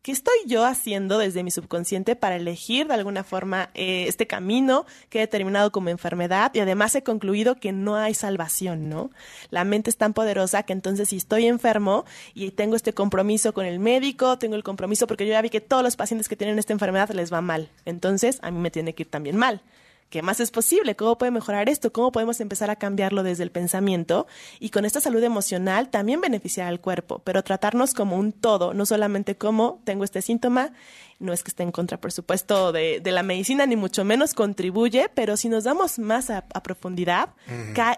[0.03, 4.87] ¿Qué estoy yo haciendo desde mi subconsciente para elegir de alguna forma eh, este camino
[5.09, 6.53] que he determinado como enfermedad?
[6.55, 9.11] Y además he concluido que no hay salvación, ¿no?
[9.51, 12.05] La mente es tan poderosa que entonces si estoy enfermo
[12.35, 15.61] y tengo este compromiso con el médico, tengo el compromiso porque yo ya vi que
[15.61, 17.73] todos los pacientes que tienen esta enfermedad les va mal.
[17.85, 19.61] Entonces a mí me tiene que ir también mal.
[20.09, 20.95] ¿Qué más es posible?
[20.95, 21.93] ¿Cómo puede mejorar esto?
[21.93, 24.27] ¿Cómo podemos empezar a cambiarlo desde el pensamiento?
[24.61, 28.87] Y con esta salud emocional también beneficiar al cuerpo, pero tratarnos como un todo, no
[28.87, 30.71] solamente como tengo este síntoma,
[31.19, 34.33] no es que esté en contra, por supuesto, de, de la medicina, ni mucho menos
[34.35, 37.31] contribuye, pero si nos damos más a, a profundidad,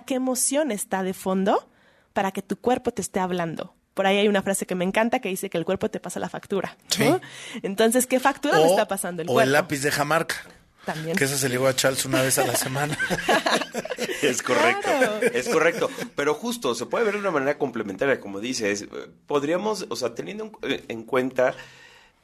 [0.06, 1.68] ¿qué emoción está de fondo
[2.14, 3.74] para que tu cuerpo te esté hablando?
[3.92, 6.20] Por ahí hay una frase que me encanta que dice que el cuerpo te pasa
[6.20, 6.76] la factura.
[7.00, 7.20] ¿no?
[7.62, 9.46] Entonces, ¿qué factura me O- está pasando el o cuerpo?
[9.46, 10.36] el lápiz de Jamaica.
[10.88, 11.16] También.
[11.16, 12.96] Que ese se le a Charles una vez a la semana.
[14.22, 15.20] Es correcto, Claro.
[15.32, 15.90] es correcto.
[16.16, 18.86] Pero justo, se puede ver de una manera complementaria, como dices.
[19.26, 21.54] Podríamos, o sea, teniendo en, eh, en cuenta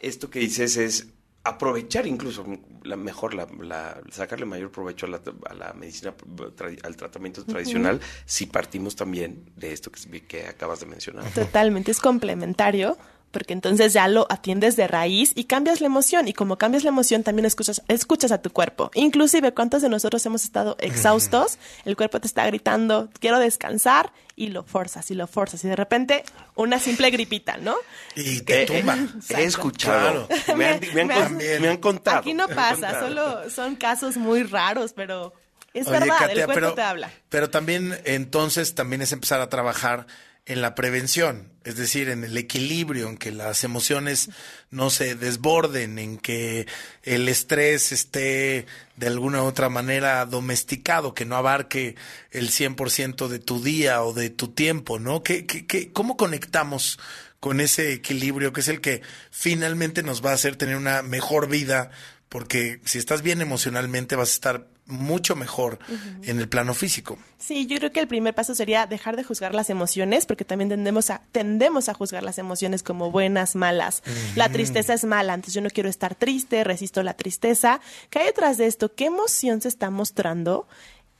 [0.00, 1.06] esto que dices es,
[1.44, 2.44] aprovechar incluso
[2.84, 6.14] la mejor la, la- sacarle mayor provecho a la, a la medicina
[6.56, 11.90] tra- al tratamiento tradicional si partimos también de esto que, que acabas de mencionar Totalmente,
[11.90, 12.96] es complementario,
[13.34, 16.26] porque entonces ya lo atiendes de raíz y cambias la emoción.
[16.28, 18.90] Y como cambias la emoción, también escuchas, escuchas a tu cuerpo.
[18.94, 21.58] Inclusive, ¿cuántos de nosotros hemos estado exhaustos?
[21.84, 25.62] El cuerpo te está gritando, quiero descansar, y lo forzas, y lo forzas.
[25.64, 26.24] Y de repente,
[26.54, 27.76] una simple gripita, ¿no?
[28.16, 28.96] Y te tumba.
[29.36, 30.26] he escuchado
[30.56, 33.76] me, han, me han Me con- has- me han contado Aquí no pasa, solo son
[33.76, 35.34] casos muy raros, pero
[35.72, 37.10] es Oye, verdad, Katia, el cuerpo pero, te habla.
[37.28, 40.06] Pero también, entonces, también es empezar a trabajar
[40.46, 44.28] en la prevención, es decir, en el equilibrio, en que las emociones
[44.70, 46.66] no se desborden, en que
[47.02, 48.66] el estrés esté
[48.96, 51.96] de alguna u otra manera domesticado, que no abarque
[52.30, 55.22] el 100% de tu día o de tu tiempo, ¿no?
[55.22, 56.98] ¿Qué, qué, qué- cómo conectamos
[57.40, 61.48] con ese equilibrio que es el que finalmente nos va a hacer tener una mejor
[61.48, 61.90] vida?
[62.28, 65.78] Porque si estás bien emocionalmente vas a estar mucho mejor
[66.24, 67.16] en el plano físico.
[67.38, 70.68] Sí, yo creo que el primer paso sería dejar de juzgar las emociones, porque también
[70.68, 74.02] tendemos a, tendemos a juzgar las emociones como buenas, malas.
[74.36, 77.80] La tristeza es mala, entonces yo no quiero estar triste, resisto la tristeza.
[78.10, 78.94] ¿Qué hay detrás de esto?
[78.94, 80.68] ¿Qué emoción se está mostrando?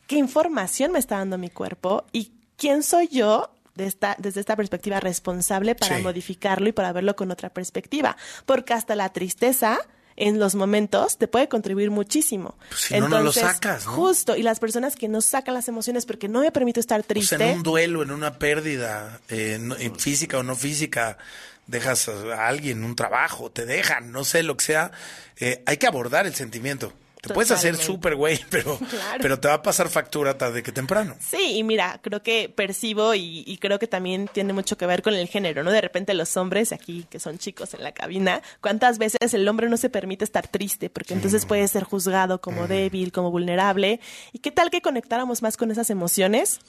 [0.07, 2.05] ¿Qué información me está dando mi cuerpo?
[2.13, 3.51] ¿Y quién soy yo?
[3.75, 6.03] De esta, desde esta perspectiva responsable para Sí.
[6.03, 8.17] modificarlo y para verlo con otra perspectiva.
[8.47, 9.81] Porque hasta la tristeza
[10.17, 12.57] en los momentos te puede contribuir muchísimo.
[12.69, 13.93] Pues si no, no lo sacas, ¿no?
[13.93, 17.05] Justo, y las personas que no sacan las emociones porque no me permito estar O
[17.05, 17.37] triste.
[17.37, 21.19] sea, en un duelo, en una pérdida, eh, no- en física o no física,
[21.67, 24.93] dejas a alguien un trabajo, te dejan, no sé, lo que sea,
[25.39, 26.93] eh, hay que abordar el sentimiento.
[27.29, 29.19] Te puedes hacer súper güey, pero, Claro.
[29.21, 31.17] pero te va a pasar factura tarde que temprano.
[31.21, 35.03] Sí, y mira, creo que percibo y, y creo que también tiene mucho que ver
[35.03, 35.71] con el género, ¿no?
[35.71, 39.69] De repente los hombres aquí, que son chicos en la cabina, ¿cuántas veces el hombre
[39.69, 40.91] no se permite estar triste?
[40.91, 44.01] Porque entonces puede ser juzgado como débil, como vulnerable.
[44.33, 46.61] ¿Y qué tal que conectáramos más con esas emociones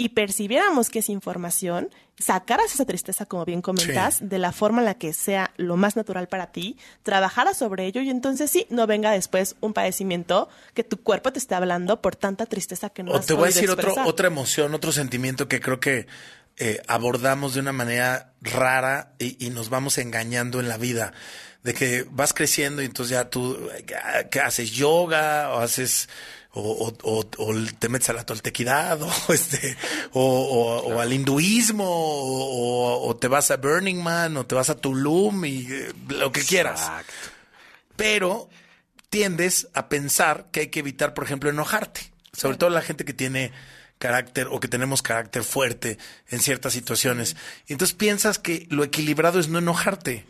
[0.00, 4.24] y percibiéramos que es información, sacaras esa tristeza, como bien comentas, Sí.
[4.26, 8.00] de la forma en la que sea lo más natural para ti, trabajaras sobre ello
[8.00, 12.14] y entonces sí, no venga después un padecimiento que tu cuerpo te esté hablando por
[12.14, 15.48] tanta tristeza que no O has te voy a decir otro, otra emoción, otro sentimiento
[15.48, 16.06] que creo que
[16.58, 21.12] eh, abordamos de una manera rara y, y nos vamos engañando en la vida.
[21.64, 23.84] De que vas creciendo y entonces ya tú eh,
[24.30, 26.08] que haces yoga o haces
[26.52, 29.76] o, o- o- o te metes a la toltequidad o este
[30.12, 35.66] o, al hinduismo o, te vas a Burning Man o te vas a Tulum y
[35.70, 36.90] eh, lo que quieras.
[37.96, 38.48] Pero
[39.10, 42.12] tiendes a pensar que hay que evitar, por ejemplo, enojarte.
[42.32, 43.52] Sobre todo la gente que tiene
[43.98, 47.36] carácter o que tenemos carácter fuerte en ciertas situaciones.
[47.66, 50.24] Entonces piensas que lo equilibrado es no enojarte.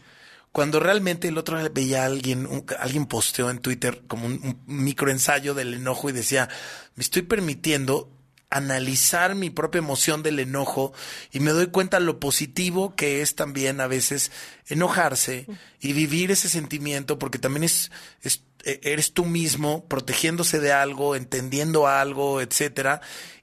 [0.58, 4.82] Cuando realmente el otro veía a alguien, un- alguien posteó en Twitter como un, un
[4.82, 6.48] microensayo del enojo y decía,
[6.96, 8.10] me estoy permitiendo
[8.50, 10.92] analizar mi propia emoción del enojo
[11.30, 14.32] y me doy cuenta lo positivo que es también a veces
[14.66, 15.46] enojarse
[15.80, 17.92] y vivir ese sentimiento porque también es,
[18.22, 23.00] es- eh, eres tú mismo protegiéndose de algo, entendiendo algo, etcétera.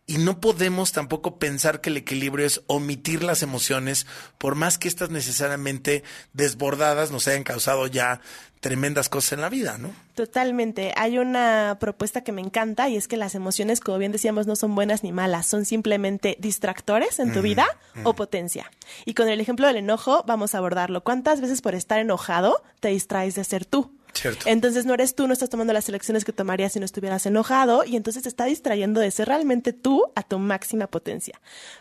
[0.08, 4.06] Y no podemos tampoco pensar que el equilibrio es omitir las emociones,
[4.38, 6.04] por más que estas necesariamente
[6.34, 8.22] desbordadas nos hayan causado ya
[8.60, 9.92] tremendas cosas en la vida, ¿no?
[10.14, 10.94] Totalmente.
[10.96, 14.56] Hay una propuesta que me encanta y es que las emociones, como bien decíamos, no
[14.56, 17.68] son buenas ni malas, son simplemente distractores en tu vida
[18.04, 18.72] o potencia.
[19.06, 21.04] Y con el ejemplo del enojo vamos a abordarlo.
[21.04, 23.92] ¿Cuántas veces por estar enojado te distraes de ser tú?
[24.16, 24.46] Cierto.
[24.48, 27.84] Entonces no eres tú, no estás tomando las elecciones que tomarías si no estuvieras enojado
[27.84, 31.40] y entonces te está distrayendo de ser realmente tú a tu máxima potencia.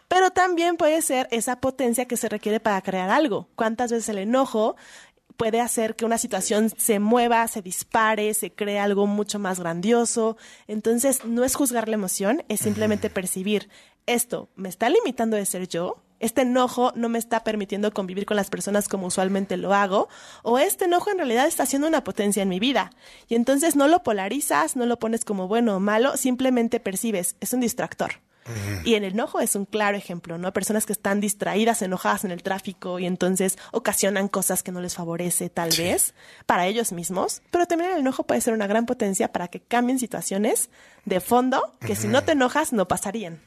[0.08, 3.48] Pero también puede ser esa potencia que se requiere para crear algo.
[3.54, 4.76] ¿Cuántas veces el enojo
[5.36, 10.36] puede hacer que una situación se mueva, se dispare, se cree algo mucho más grandioso?
[10.66, 13.68] Entonces no es juzgar la emoción, es simplemente percibir
[14.06, 18.36] esto me está limitando de ser yo, este enojo no me está permitiendo convivir con
[18.36, 20.08] las personas como usualmente lo hago,
[20.42, 22.90] o este enojo en realidad está haciendo una potencia en mi vida.
[23.28, 27.52] Y entonces no lo polarizas, no lo pones como bueno o malo, simplemente percibes, es
[27.52, 28.12] un distractor.
[28.84, 30.52] Y el enojo es un claro ejemplo, ¿no?
[30.52, 34.94] Personas que están distraídas, enojadas en el tráfico y entonces ocasionan cosas que no les
[34.94, 39.32] favorece tal vez para ellos mismos, pero también el enojo puede ser una gran potencia
[39.32, 40.68] para que cambien situaciones
[41.06, 43.40] de fondo que si no te enojas no pasarían.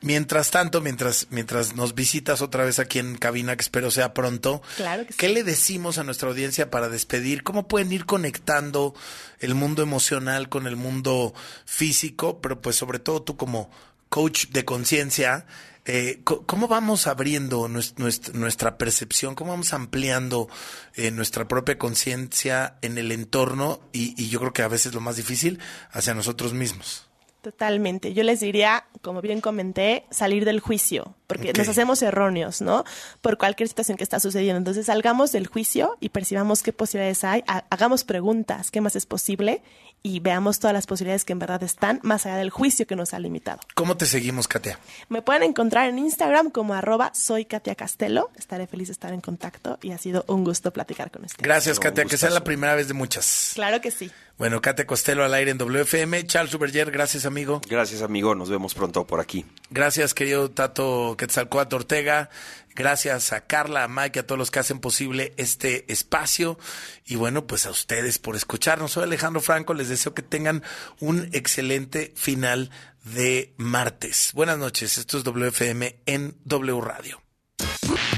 [0.00, 4.60] Mientras tanto, mientras, mientras nos visitas otra vez aquí en cabina, que espero sea pronto,
[4.76, 5.18] Claro que sí.
[5.18, 7.42] ¿qué le decimos a nuestra audiencia para despedir?
[7.44, 8.94] ¿Cómo pueden ir conectando
[9.38, 11.34] el mundo emocional con el mundo
[11.64, 12.40] físico?
[12.40, 13.70] Pero pues sobre todo tú como,
[14.08, 15.46] coach de conciencia,
[15.84, 19.34] eh, ¿cómo vamos abriendo nues- nuestra, nuestra percepción?
[19.34, 20.48] ¿Cómo vamos ampliando
[20.94, 23.80] eh, nuestra propia conciencia en el entorno?
[23.92, 25.60] Y, y yo creo que a veces lo más difícil,
[25.92, 27.06] hacia nosotros mismos.
[27.42, 28.14] Totalmente.
[28.14, 32.84] Yo les diría, como bien comenté, salir del juicio, porque nos hacemos erróneos, ¿no?
[33.20, 34.58] Por cualquier situación que está sucediendo.
[34.58, 39.06] Entonces, salgamos del juicio y percibamos qué posibilidades hay, ha- hagamos preguntas, qué más es
[39.06, 39.62] posible
[40.04, 43.14] y veamos todas las posibilidades que en verdad están más allá del juicio que nos
[43.14, 43.60] ha limitado.
[43.74, 44.78] ¿Cómo te seguimos, Katia?
[45.08, 48.30] Me pueden encontrar en Instagram como arroba soy Katia Castelo.
[48.36, 51.42] Estaré feliz de estar en contacto y ha sido un gusto platicar con ustedes.
[51.42, 53.52] Gracias, Katia, que sea la primera vez de muchas.
[53.54, 54.10] Claro que sí.
[54.38, 56.26] Bueno, Katia Costello al aire en WFM.
[56.26, 57.60] Charles Uberger, gracias, amigo.
[57.68, 58.34] Gracias, amigo.
[58.34, 59.44] Nos vemos pronto por aquí.
[59.70, 62.30] Gracias, querido Tato Quetzalcoatl Ortega.
[62.74, 66.58] Gracias a Carla, a Mike, a todos los que hacen posible este espacio.
[67.06, 68.90] Y bueno, pues a ustedes por escucharnos.
[68.90, 69.72] Soy Alejandro Franco.
[69.72, 70.64] Les deseo que tengan
[70.98, 72.70] un excelente final
[73.04, 74.32] de martes.
[74.34, 74.98] Buenas noches.
[74.98, 77.22] Esto es WFM en W Radio.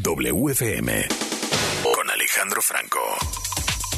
[0.02, 1.06] WFM
[1.82, 3.43] con Alejandro Franco.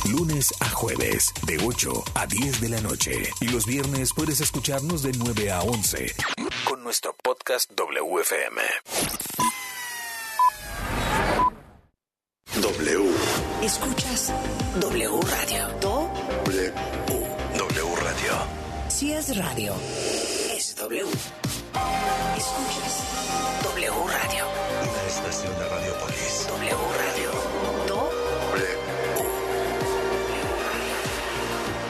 [0.05, 3.31] Lunes a jueves, de 8 a 10 de la noche.
[3.41, 6.15] Y los viernes puedes escucharnos de 9 a 11
[6.65, 8.61] con nuestro podcast WFM.
[12.61, 13.11] W.
[13.63, 14.33] Escuchas
[14.81, 15.69] W Radio.
[15.81, 16.11] Do
[16.45, 16.73] W.
[17.59, 18.33] W Radio.
[18.89, 19.75] si es radio,
[20.57, 21.05] es W.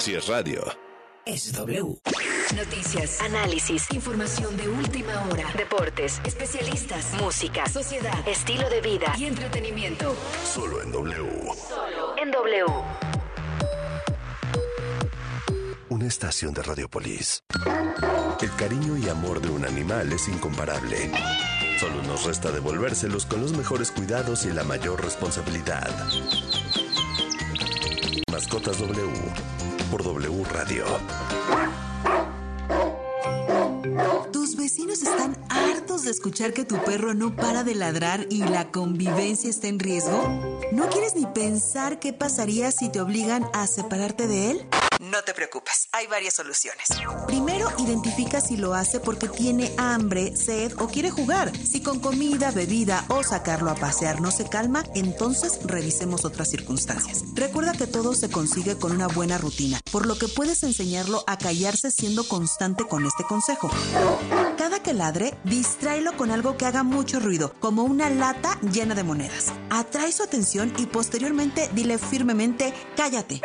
[0.06, 0.62] Si es radio.
[1.24, 1.98] es W.
[2.54, 10.14] Noticias, análisis, información de última hora, deportes, especialistas, música, sociedad, estilo de vida y entretenimiento.
[10.44, 11.52] Solo en W.
[11.68, 12.66] Solo en W.
[15.88, 17.42] Una estación de Radiopolis.
[18.40, 21.10] El cariño y amor de un animal es incomparable.
[21.80, 25.90] Solo nos resta devolvérselos con los mejores cuidados y la mayor responsabilidad.
[28.30, 29.75] Mascotas W.
[29.90, 30.84] Por W Radio.
[34.32, 38.70] Tus vecinos están hartos de escuchar que tu perro no para de ladrar y la
[38.70, 40.22] convivencia está en riesgo.
[40.72, 44.66] ¿No quieres ni pensar qué pasaría si te obligan a separarte de él?
[45.00, 46.88] No te preocupes, hay varias soluciones.
[47.26, 51.52] Primero, identifica si lo hace porque tiene hambre, sed o quiere jugar.
[51.56, 57.24] Si con comida, bebida o sacarlo a pasear no se calma, entonces revisemos otras circunstancias.
[57.34, 61.36] Recuerda que todo se consigue con una buena rutina, por lo que puedes enseñarlo a
[61.36, 63.70] callarse siendo constante con este consejo.
[64.56, 69.04] Cada que ladre, distráelo con algo que haga mucho ruido, como una lata llena de
[69.04, 69.52] monedas.
[69.68, 73.42] Atrae su atención y posteriormente dile firmemente, cállate.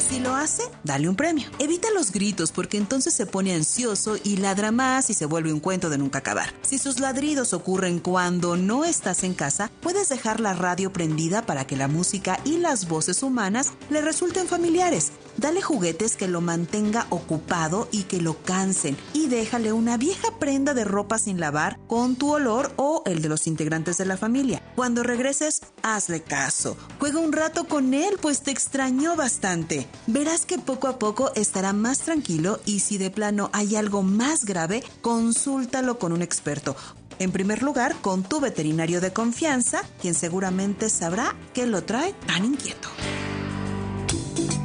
[0.00, 1.48] Si lo hace, dale un premio.
[1.58, 5.60] Evita los gritos porque entonces se pone ansioso y ladra más y se vuelve un
[5.60, 6.52] cuento de nunca acabar.
[6.62, 11.66] Si sus ladridos ocurren cuando no estás en casa, puedes dejar la radio prendida para
[11.66, 15.12] que la música y las voces humanas le resulten familiares.
[15.40, 20.74] Dale juguetes que lo mantenga ocupado y que lo cansen y déjale una vieja prenda
[20.74, 24.62] de ropa sin lavar con tu olor o el de los integrantes de la familia.
[24.76, 26.76] Cuando regreses, hazle caso.
[26.98, 29.88] Juega un rato con él, pues te extrañó bastante.
[30.06, 34.44] Verás que poco a poco estará más tranquilo y si de plano hay algo más
[34.44, 36.76] grave, consúltalo con un experto.
[37.18, 42.44] En primer lugar, con tu veterinario de confianza, quien seguramente sabrá qué lo trae tan
[42.44, 42.90] inquieto.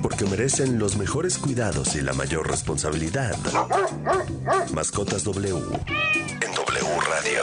[0.05, 3.35] Porque merecen los mejores cuidados y la mayor responsabilidad.
[4.71, 5.49] Mascotas W.
[5.49, 7.41] En W Radio.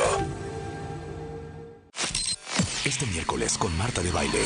[2.84, 4.44] Este miércoles con Marta de Baile,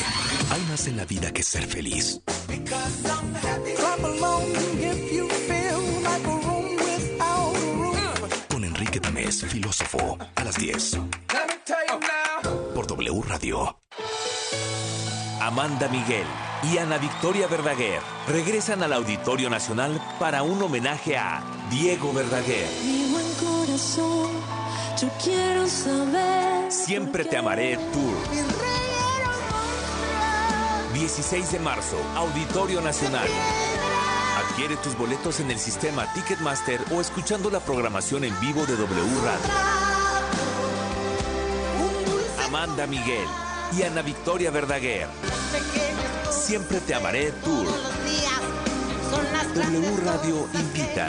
[0.49, 2.19] hay más en la vida que ser feliz.
[8.49, 10.97] Con Enrique Tamés, filósofo, a las 10.
[12.73, 13.77] Por W Radio.
[15.47, 16.25] Amanda Miguel
[16.61, 22.67] y Ana Victoria Verdaguer regresan al Auditorio Nacional para un homenaje a Diego Verdaguer.
[22.83, 24.29] Mi buen corazón,
[25.01, 26.69] yo quiero saber.
[26.69, 28.17] Siempre te amaré Tour.
[30.93, 33.29] 16 de marzo, Auditorio Nacional.
[34.49, 39.21] Adquiere tus boletos en el sistema Ticketmaster o escuchando la programación en vivo de W
[39.23, 39.47] Radio.
[42.45, 45.07] Amanda Miguel y Ana Victoria Verdaguer.
[46.29, 47.67] Siempre te amaré Tour.
[49.55, 51.07] W Radio invita.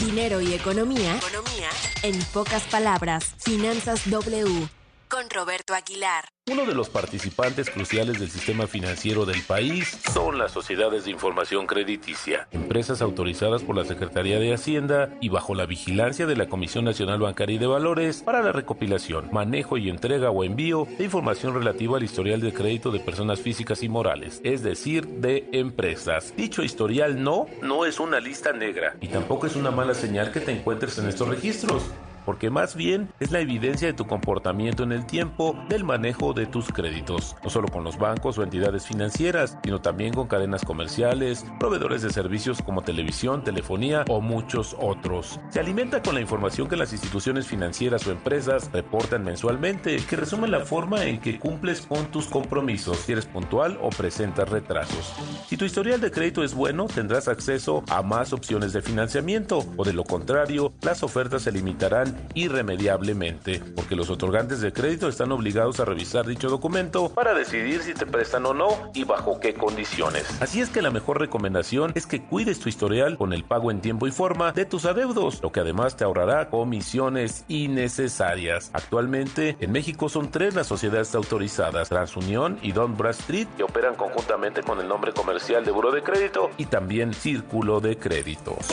[0.00, 1.16] Dinero y economía.
[1.16, 1.68] Economía.
[2.02, 4.68] En pocas palabras, Finanzas W.
[5.08, 6.24] con Roberto Aguilar.
[6.50, 11.66] Uno de los participantes cruciales del sistema financiero del país son las sociedades de información
[11.66, 16.84] crediticia, empresas autorizadas por la Secretaría de Hacienda y bajo la vigilancia de la Comisión
[16.84, 21.54] Nacional Bancaria y de Valores para la recopilación, manejo y entrega o envío de información
[21.54, 26.34] relativa al historial de crédito de personas físicas y morales, es decir, de empresas.
[26.36, 30.40] Dicho historial no, no es una lista negra y tampoco es una mala señal que
[30.40, 31.84] te encuentres en estos registros
[32.24, 36.46] porque más bien es la evidencia de tu comportamiento en el tiempo del manejo de
[36.46, 41.46] tus créditos, no solo con los bancos o entidades financieras, sino también con cadenas comerciales,
[41.58, 45.40] proveedores de servicios como televisión, telefonía o muchos otros.
[45.50, 50.50] Se alimenta con la información que las instituciones financieras o empresas reportan mensualmente, que resumen
[50.50, 55.14] la forma en que cumples con tus compromisos, si eres puntual o presentas retrasos.
[55.46, 59.84] Si tu historial de crédito es bueno, tendrás acceso a más opciones de financiamiento, o
[59.84, 65.80] de lo contrario, las ofertas se limitarán irremediablemente, porque los otorgantes de crédito están obligados
[65.80, 70.24] a revisar dicho documento para decidir si te prestan o no y bajo qué condiciones.
[70.40, 73.80] Así es que la mejor recomendación es que cuides tu historial con el pago en
[73.80, 78.70] tiempo y forma de tus adeudos, lo que además te ahorrará comisiones innecesarias.
[78.72, 84.62] Actualmente, en México son tres las sociedades autorizadas, TransUnión y Don Bradstreet, que operan conjuntamente
[84.62, 88.66] con el nombre comercial de Buro de Crédito y también Círculo de Créditos.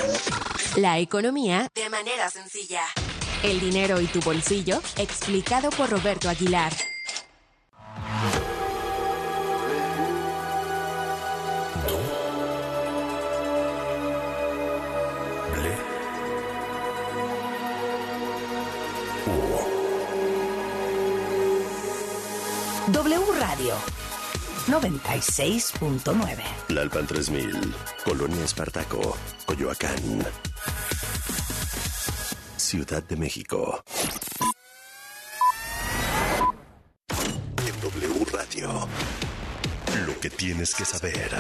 [0.78, 2.82] La economía de manera sencilla.
[3.44, 6.72] El dinero y tu bolsillo, explicado por Roberto Aguilar.
[22.88, 23.74] W Radio
[24.68, 26.44] 96.9.
[26.68, 27.74] Lalpan 3000,
[28.06, 29.18] Colonia Espartaco,
[29.48, 30.22] Coyoacán.
[32.72, 33.84] Ciudad de México.
[37.68, 38.88] En W Radio.
[40.08, 41.32] Lo que tienes que saber.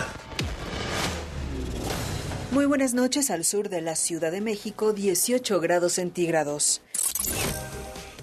[2.51, 6.82] Muy buenas noches al sur de la Ciudad de México, 18 grados centígrados.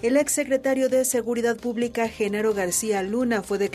[0.03, 3.69] El exsecretario de Seguridad Pública, Genaro García Luna, fue declarado